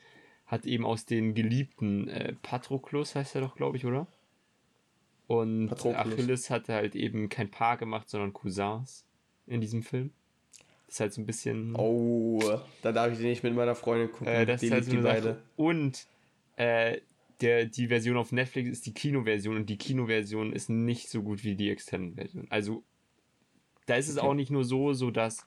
[0.48, 4.08] hat eben aus den geliebten äh, Patroclus heißt er doch, glaube ich, oder?
[5.28, 6.14] Und Patroclus.
[6.14, 9.06] Achilles hatte halt eben kein Paar gemacht, sondern Cousins
[9.46, 10.12] in diesem Film.
[10.86, 11.76] Das ist halt so ein bisschen.
[11.76, 12.42] Oh,
[12.82, 14.28] da darf ich nicht mit meiner Freundin gucken.
[14.28, 15.44] Äh, das die ist halt so die beide.
[15.58, 16.08] Und
[16.56, 17.02] äh,
[17.42, 21.44] der, die Version auf Netflix ist die Kinoversion und die Kinoversion ist nicht so gut
[21.44, 22.48] wie die Extended-Version.
[22.50, 22.84] Also,
[23.86, 24.28] da ist es okay.
[24.28, 25.46] auch nicht nur so, so dass,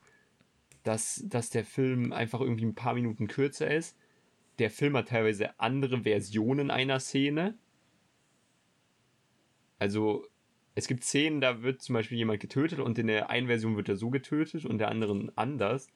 [0.83, 3.97] dass, dass der Film einfach irgendwie ein paar Minuten kürzer ist.
[4.61, 7.59] Der Film hat teilweise andere Versionen einer Szene.
[9.79, 10.27] Also,
[10.75, 13.89] es gibt Szenen, da wird zum Beispiel jemand getötet und in der einen Version wird
[13.89, 15.89] er so getötet und der anderen anders,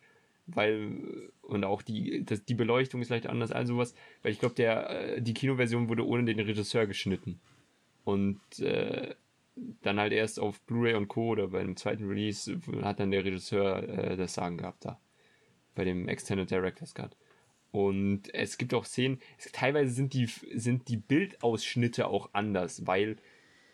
[0.46, 4.62] weil und auch die, das, die Beleuchtung ist leicht anders, all sowas, weil ich glaube,
[4.62, 7.40] äh, die Kinoversion wurde ohne den Regisseur geschnitten
[8.04, 9.14] und äh,
[9.82, 11.28] dann halt erst auf Blu-ray und Co.
[11.28, 14.98] oder bei dem zweiten Release hat dann der Regisseur äh, das Sagen gehabt da
[15.74, 17.16] bei dem Extended Director's Cut.
[17.75, 23.16] Und es gibt auch Szenen, es, teilweise sind die, sind die Bildausschnitte auch anders, weil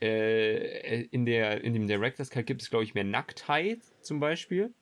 [0.00, 4.72] äh, in, der, in dem Director's Cut gibt es, glaube ich, mehr Nacktheit zum Beispiel.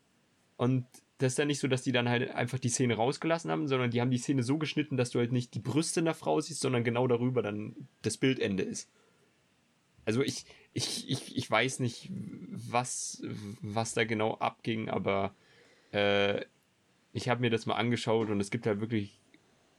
[0.57, 0.87] Und
[1.19, 3.91] das ist dann nicht so, dass die dann halt einfach die Szene rausgelassen haben, sondern
[3.91, 6.61] die haben die Szene so geschnitten, dass du halt nicht die Brüste einer Frau siehst,
[6.61, 8.89] sondern genau darüber dann das Bildende ist.
[10.05, 10.45] Also ich,
[10.75, 12.09] ich, ich, ich weiß nicht,
[12.53, 13.21] was,
[13.63, 15.35] was da genau abging, aber
[15.91, 16.45] äh,
[17.19, 19.19] ich habe mir das mal angeschaut und es gibt halt wirklich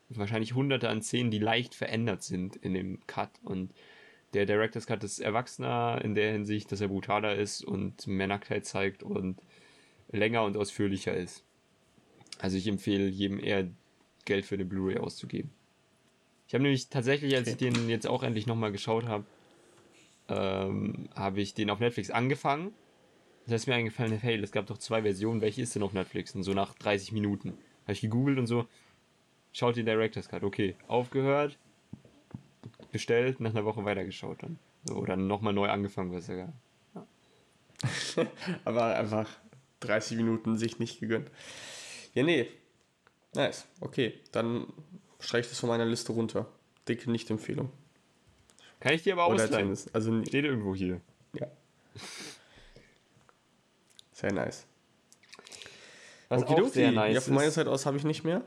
[0.10, 3.74] wahrscheinlich hunderte an Szenen, die leicht verändert sind in dem Cut und
[4.34, 8.66] der Director's Cut ist erwachsener in der Hinsicht, dass er brutaler ist und mehr Nacktheit
[8.66, 9.42] zeigt und
[10.12, 11.44] länger und ausführlicher ist.
[12.40, 13.70] Also ich empfehle jedem eher
[14.26, 15.52] Geld für eine Blu-ray auszugeben.
[16.48, 19.24] Ich habe nämlich tatsächlich, als ich den jetzt auch endlich nochmal geschaut habe,
[20.28, 22.74] ähm, habe ich den auf Netflix angefangen.
[23.50, 26.36] Da ist mir eingefallen, hey, es gab doch zwei Versionen, welche ist denn auf Netflix?
[26.36, 28.68] Und so nach 30 Minuten habe ich gegoogelt und so,
[29.54, 30.44] schaut die Director's Cut.
[30.44, 31.58] Okay, aufgehört,
[32.92, 34.60] bestellt, nach einer Woche weitergeschaut dann.
[34.84, 36.54] So, oder nochmal neu angefangen, was ja.
[36.94, 37.08] ja.
[38.66, 39.28] Aber einfach
[39.80, 41.32] 30 Minuten sich nicht gegönnt.
[42.14, 42.48] Ja, nee.
[43.34, 43.68] Nice.
[43.82, 44.72] Okay, dann
[45.20, 46.46] streiche ich das von meiner Liste runter.
[46.88, 47.72] Dicke Nicht-Empfehlung.
[48.80, 49.76] Kann ich dir aber ausleihen.
[49.92, 51.02] Also, Steht irgendwo hier.
[51.34, 51.48] Ja.
[54.20, 54.68] Sehr nice.
[56.28, 58.44] Was okay, auch sehr nice Ja, von meiner Seite aus habe ich nicht mehr.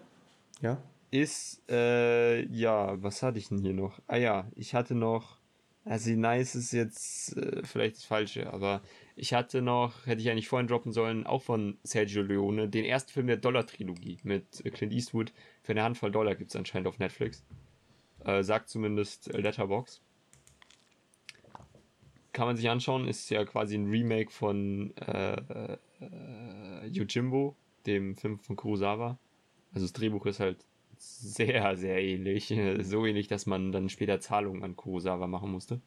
[0.61, 0.83] Ja.
[1.11, 3.99] Ist, äh, ja, was hatte ich denn hier noch?
[4.07, 5.39] Ah ja, ich hatte noch,
[5.87, 8.83] also nice ist jetzt äh, vielleicht das Falsche, aber
[9.17, 13.11] ich hatte noch, hätte ich eigentlich vorhin droppen sollen, auch von Sergio Leone, den ersten
[13.11, 15.33] Film der Dollar-Trilogie mit Clint Eastwood.
[15.63, 17.45] Für eine Handvoll Dollar gibt es anscheinend auf Netflix.
[18.25, 20.03] Äh, sagt zumindest Letterbox
[22.33, 27.57] kann man sich anschauen, ist ja quasi ein Remake von äh, äh, Yojimbo,
[27.87, 29.19] dem Film von Kurosawa.
[29.73, 30.65] Also das Drehbuch ist halt
[30.97, 32.49] sehr, sehr ähnlich.
[32.83, 35.81] So ähnlich, dass man dann später Zahlungen an Kurosawa machen musste.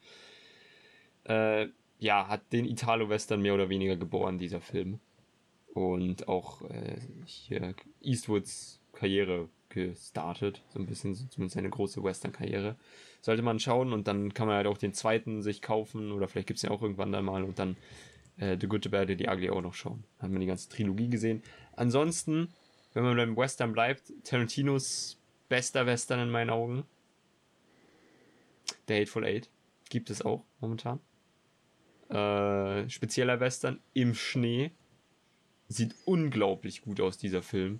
[1.23, 1.67] Äh,
[1.99, 4.99] ja, hat den Italo-Western mehr oder weniger geboren, dieser Film.
[5.73, 10.61] Und auch äh, hier Eastwoods Karriere gestartet.
[10.69, 12.75] So ein bisschen, zumindest eine große Western-Karriere
[13.25, 16.45] sollte man schauen und dann kann man halt auch den zweiten sich kaufen oder vielleicht
[16.45, 17.75] gibt es ja auch irgendwann dann mal und dann
[18.37, 20.03] äh, The Good, The Bad, The Ugly auch noch schauen.
[20.19, 21.41] Hat man die ganze Trilogie gesehen.
[21.75, 22.53] Ansonsten,
[22.93, 25.17] wenn man beim Western bleibt, Tarantinos
[25.49, 26.83] bester Western in meinen Augen.
[28.87, 29.49] The Hateful Eight
[29.89, 30.99] gibt es auch momentan.
[32.09, 34.69] Äh, spezieller Western im Schnee.
[35.67, 37.79] Sieht unglaublich gut aus, dieser Film.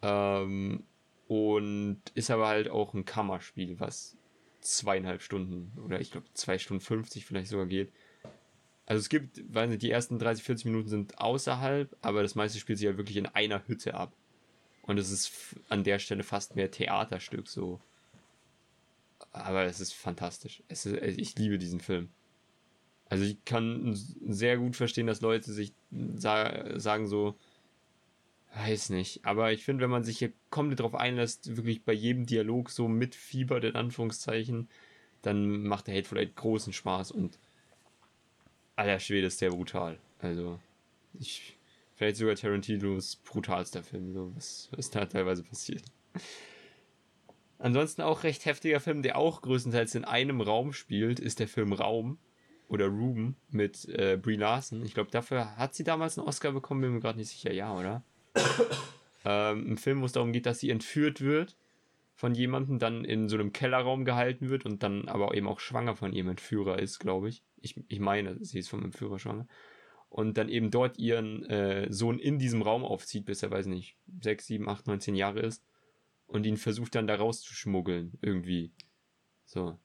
[0.00, 0.84] Ähm,
[1.28, 4.16] und ist aber halt auch ein Kammerspiel, was
[4.64, 7.92] zweieinhalb Stunden oder ich glaube zwei Stunden 50 vielleicht sogar geht.
[8.86, 12.58] Also es gibt, weiß nicht, die ersten 30, 40 Minuten sind außerhalb, aber das meiste
[12.58, 14.12] spielt sich ja wirklich in einer Hütte ab.
[14.82, 17.80] Und es ist an der Stelle fast mehr Theaterstück so.
[19.32, 20.62] Aber es ist fantastisch.
[20.68, 22.10] Es ist, ich liebe diesen Film.
[23.08, 27.38] Also ich kann sehr gut verstehen, dass Leute sich sagen so,
[28.56, 32.24] Weiß nicht, aber ich finde, wenn man sich hier komplett drauf einlässt, wirklich bei jedem
[32.24, 34.68] Dialog so mitfiebert, in Anführungszeichen,
[35.22, 37.38] dann macht der Hateful Eight großen Spaß und
[38.76, 39.98] aller Schwede ist der brutal.
[40.20, 40.60] Also,
[41.18, 41.58] ich,
[41.96, 45.82] vielleicht sogar Tarantinos brutalster Film, so was, was da teilweise passiert.
[47.58, 51.72] Ansonsten auch recht heftiger Film, der auch größtenteils in einem Raum spielt, ist der Film
[51.72, 52.18] Raum
[52.68, 54.84] oder Ruben mit äh, Brie Larson.
[54.84, 57.74] Ich glaube, dafür hat sie damals einen Oscar bekommen, bin mir gerade nicht sicher, ja,
[57.74, 58.04] oder?
[59.24, 61.56] Ähm, ein Film, wo es darum geht, dass sie entführt wird
[62.14, 65.96] von jemandem, dann in so einem Kellerraum gehalten wird und dann aber eben auch schwanger
[65.96, 67.42] von ihrem Entführer ist, glaube ich.
[67.60, 67.82] ich.
[67.88, 69.46] Ich meine, sie ist vom Entführer schwanger.
[70.08, 73.96] Und dann eben dort ihren äh, Sohn in diesem Raum aufzieht, bis er, weiß nicht,
[74.20, 75.64] 6, 7, 8, 9, 10 Jahre ist.
[76.26, 78.72] Und ihn versucht dann da rauszuschmuggeln, irgendwie.
[79.44, 79.76] So.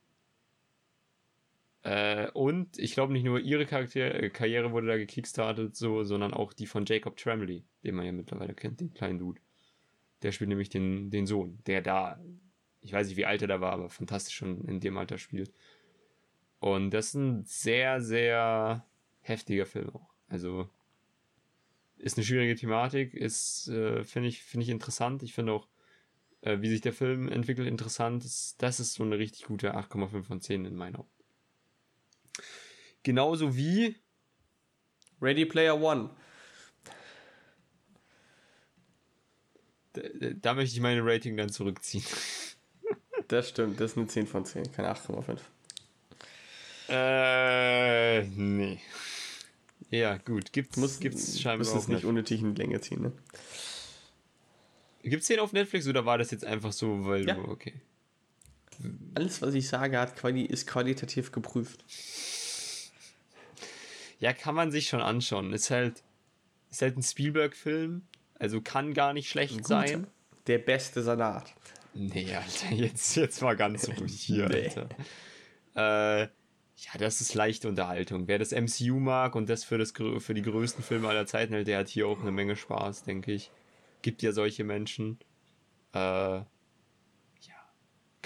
[1.84, 6.34] Äh, und ich glaube nicht nur ihre Charakter äh, Karriere wurde da gekickstartet, so, sondern
[6.34, 9.42] auch die von Jacob Tremblay, den man ja mittlerweile kennt, den kleinen Dude.
[10.22, 12.20] Der spielt nämlich den, den Sohn, der da,
[12.82, 15.54] ich weiß nicht, wie alt er da war, aber fantastisch schon in dem Alter spielt.
[16.60, 18.86] Und das ist ein sehr, sehr
[19.22, 20.10] heftiger Film auch.
[20.28, 20.70] Also
[21.98, 25.24] ist eine schwierige Thematik, ist, äh, finde ich, finde ich interessant.
[25.24, 25.68] Ich finde auch,
[26.42, 28.24] äh, wie sich der Film entwickelt, interessant.
[28.58, 31.10] Das ist so eine richtig gute 8,5 von 10 in meinen Augen.
[33.04, 33.96] Genauso wie
[35.22, 36.10] Ready Player One.
[39.94, 40.02] Da,
[40.34, 42.04] da möchte ich meine Rating dann zurückziehen.
[43.28, 45.38] Das stimmt, das ist eine 10 von 10, keine 8,5.
[46.90, 48.80] Äh, nee.
[49.92, 50.52] Ja, gut.
[50.52, 53.12] Gibt's, Muss, gibt's scheinbar auch nicht unnötig in die Länge ziehen, ne?
[55.04, 57.36] Gibt's den auf Netflix oder war das jetzt einfach so, weil ja.
[57.36, 57.74] du, okay.
[59.16, 61.84] Alles, was ich sage, hat quali ist qualitativ geprüft.
[64.20, 65.54] Ja, kann man sich schon anschauen.
[65.54, 66.04] Ist halt,
[66.70, 68.04] ist halt ein Spielberg-Film,
[68.38, 70.08] also kann gar nicht schlecht sein.
[70.48, 71.54] Der beste Salat.
[71.94, 74.70] Nee, Alter, jetzt, jetzt mal ganz ruhig hier, nee.
[74.70, 74.90] Alter.
[75.76, 76.30] Äh,
[76.82, 78.28] ja, das ist leichte Unterhaltung.
[78.28, 81.68] Wer das MCU mag und das für, das für die größten Filme aller Zeiten hält,
[81.68, 83.52] der hat hier auch eine Menge Spaß, denke ich.
[84.02, 85.20] Gibt ja solche Menschen.
[85.94, 86.42] Äh,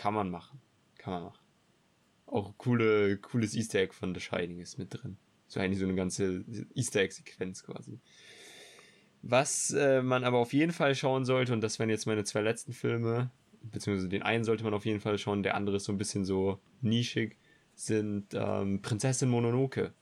[0.03, 0.59] kann man machen.
[0.97, 1.39] Kann man machen.
[2.25, 5.15] Auch coole, cooles Easter Egg von The Shining ist mit drin.
[5.47, 6.43] So eigentlich so eine ganze
[6.75, 8.01] Easter Egg-Sequenz quasi.
[9.21, 12.41] Was äh, man aber auf jeden Fall schauen sollte, und das wären jetzt meine zwei
[12.41, 13.31] letzten Filme,
[13.61, 16.25] beziehungsweise den einen sollte man auf jeden Fall schauen, der andere ist so ein bisschen
[16.25, 17.37] so nischig,
[17.73, 19.93] sind ähm, Prinzessin Mononoke.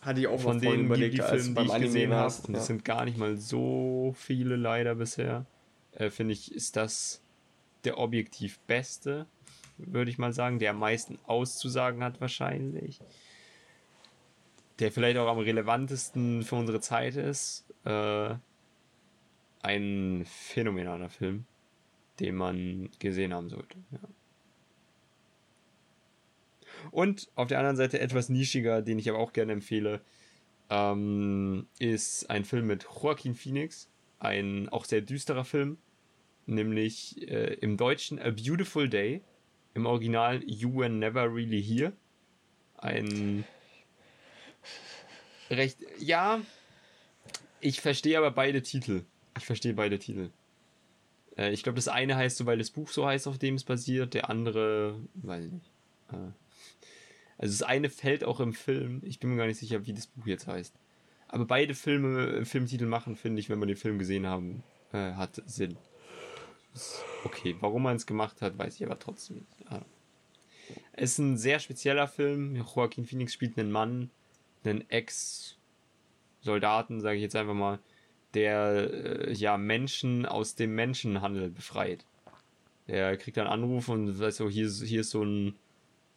[0.00, 1.86] Hatte ich auch Von von denen überlegt, die, die als Filme, beim die ich Anime
[1.88, 2.60] gesehen habe, und Ja.
[2.60, 5.44] es sind gar nicht mal so viele leider bisher,
[5.92, 7.20] äh, finde ich, ist das
[7.84, 9.26] der objektiv beste,
[9.76, 13.00] würde ich mal sagen, der am meisten auszusagen hat wahrscheinlich.
[14.78, 17.64] Der vielleicht auch am relevantesten für unsere Zeit ist.
[17.84, 18.34] Äh,
[19.62, 21.46] ein phänomenaler Film,
[22.20, 23.78] den man gesehen haben sollte.
[23.90, 24.00] Ja.
[26.90, 30.00] Und auf der anderen Seite etwas nischiger, den ich aber auch gerne empfehle,
[30.70, 33.88] ähm, ist ein Film mit Joaquin Phoenix.
[34.18, 35.78] Ein auch sehr düsterer Film,
[36.46, 39.22] nämlich äh, im Deutschen A Beautiful Day,
[39.74, 41.92] im Original You Were Never Really Here.
[42.76, 43.44] Ein
[45.50, 46.40] recht, ja,
[47.60, 49.04] ich verstehe aber beide Titel.
[49.36, 50.30] Ich verstehe beide Titel.
[51.36, 53.64] Äh, ich glaube, das eine heißt so, weil das Buch so heißt, auf dem es
[53.64, 55.70] basiert, der andere, nicht.
[56.10, 56.32] Äh,
[57.38, 59.00] also das eine fällt auch im Film.
[59.04, 60.74] Ich bin mir gar nicht sicher, wie das Buch jetzt heißt.
[61.28, 65.42] Aber beide Filme, Filmtitel machen, finde ich, wenn man den Film gesehen haben, äh, hat
[65.46, 65.76] Sinn.
[67.24, 69.56] Okay, warum man es gemacht hat, weiß ich aber trotzdem nicht.
[69.70, 69.80] Ja.
[70.92, 72.56] Es ist ein sehr spezieller Film.
[72.56, 74.10] Joaquin Phoenix spielt einen Mann,
[74.64, 77.78] einen Ex-Soldaten, sage ich jetzt einfach mal,
[78.34, 82.04] der äh, ja Menschen aus dem Menschenhandel befreit.
[82.88, 85.54] Der kriegt dann Anruf und weiß so, hier, hier ist so ein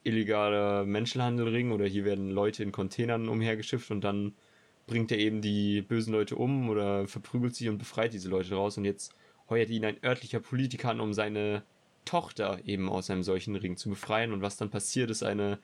[0.04, 4.34] illegaler Menschenhandelring oder hier werden Leute in Containern umhergeschifft und dann
[4.86, 8.78] bringt er eben die bösen Leute um oder verprügelt sie und befreit diese Leute raus
[8.78, 9.14] und jetzt
[9.50, 11.64] heuert ihn ein örtlicher Politiker an, um seine
[12.06, 15.60] Tochter eben aus einem solchen Ring zu befreien und was dann passiert ist eine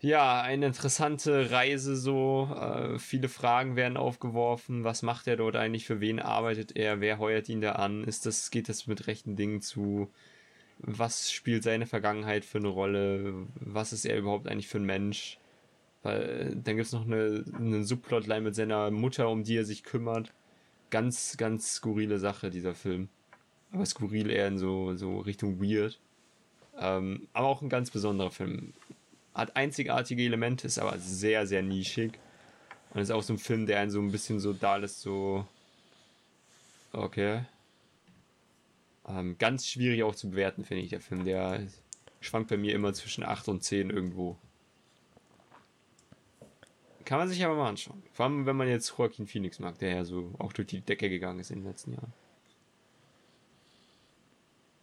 [0.00, 2.48] ja, eine interessante Reise so.
[2.54, 4.84] Äh, viele Fragen werden aufgeworfen.
[4.84, 5.86] Was macht er dort eigentlich?
[5.86, 7.00] Für wen arbeitet er?
[7.00, 8.04] Wer heuert ihn da an?
[8.04, 10.10] Ist das, geht das mit rechten Dingen zu?
[10.78, 13.46] Was spielt seine Vergangenheit für eine Rolle?
[13.54, 15.38] Was ist er überhaupt eigentlich für ein Mensch?
[16.02, 19.82] Weil, dann gibt es noch eine, einen Subplotline mit seiner Mutter, um die er sich
[19.82, 20.32] kümmert.
[20.90, 23.08] Ganz, ganz skurrile Sache, dieser Film.
[23.72, 25.98] Aber skurril eher in so, so Richtung weird.
[26.78, 28.72] Ähm, aber auch ein ganz besonderer Film
[29.34, 32.18] hat einzigartige Elemente, ist aber sehr, sehr nischig.
[32.94, 35.46] Und ist auch so ein Film, der einen so ein bisschen so da lässt, so.
[36.92, 37.44] Okay.
[39.06, 41.24] Ähm, ganz schwierig auch zu bewerten, finde ich, der Film.
[41.24, 41.66] Der
[42.20, 44.36] schwankt bei mir immer zwischen 8 und 10 irgendwo.
[47.06, 48.02] Kann man sich aber mal anschauen.
[48.12, 51.08] Vor allem, wenn man jetzt Joaquin Phoenix mag, der ja so auch durch die Decke
[51.08, 52.12] gegangen ist in den letzten Jahren.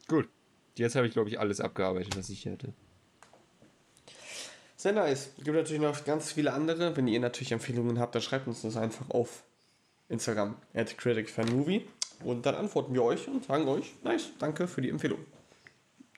[0.08, 0.30] Gut.
[0.78, 2.74] Jetzt habe ich, glaube ich, alles abgearbeitet, was ich hier hätte.
[4.78, 5.32] Sehr nice.
[5.38, 6.96] Es gibt natürlich noch ganz viele andere.
[6.96, 9.44] Wenn ihr natürlich Empfehlungen habt, dann schreibt uns das einfach auf
[10.08, 11.86] Instagram at criticfanmovie
[12.24, 15.20] und dann antworten wir euch und sagen euch, nice, danke für die Empfehlung.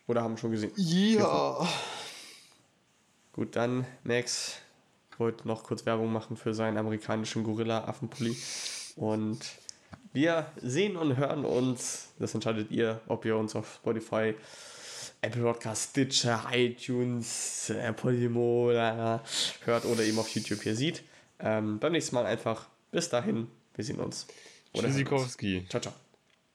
[0.05, 0.71] Oder haben schon gesehen.
[0.75, 1.67] Ja.
[3.33, 4.61] Gut, dann Max
[5.19, 8.35] wollte noch kurz Werbung machen für seinen amerikanischen Gorilla-Affenpulli.
[8.95, 9.39] Und
[10.13, 12.09] wir sehen und hören uns.
[12.19, 14.33] Das entscheidet ihr, ob ihr uns auf Spotify,
[15.21, 21.03] Apple Podcast, Stitcher, iTunes, äh, Podimo hört oder eben auf YouTube hier sieht.
[21.39, 22.67] Ähm, beim nächsten Mal einfach.
[22.91, 24.27] Bis dahin, wir sehen uns.
[24.73, 24.87] Oder.
[24.87, 25.65] Tschüssikowski.
[25.69, 26.04] Ciao, ciao.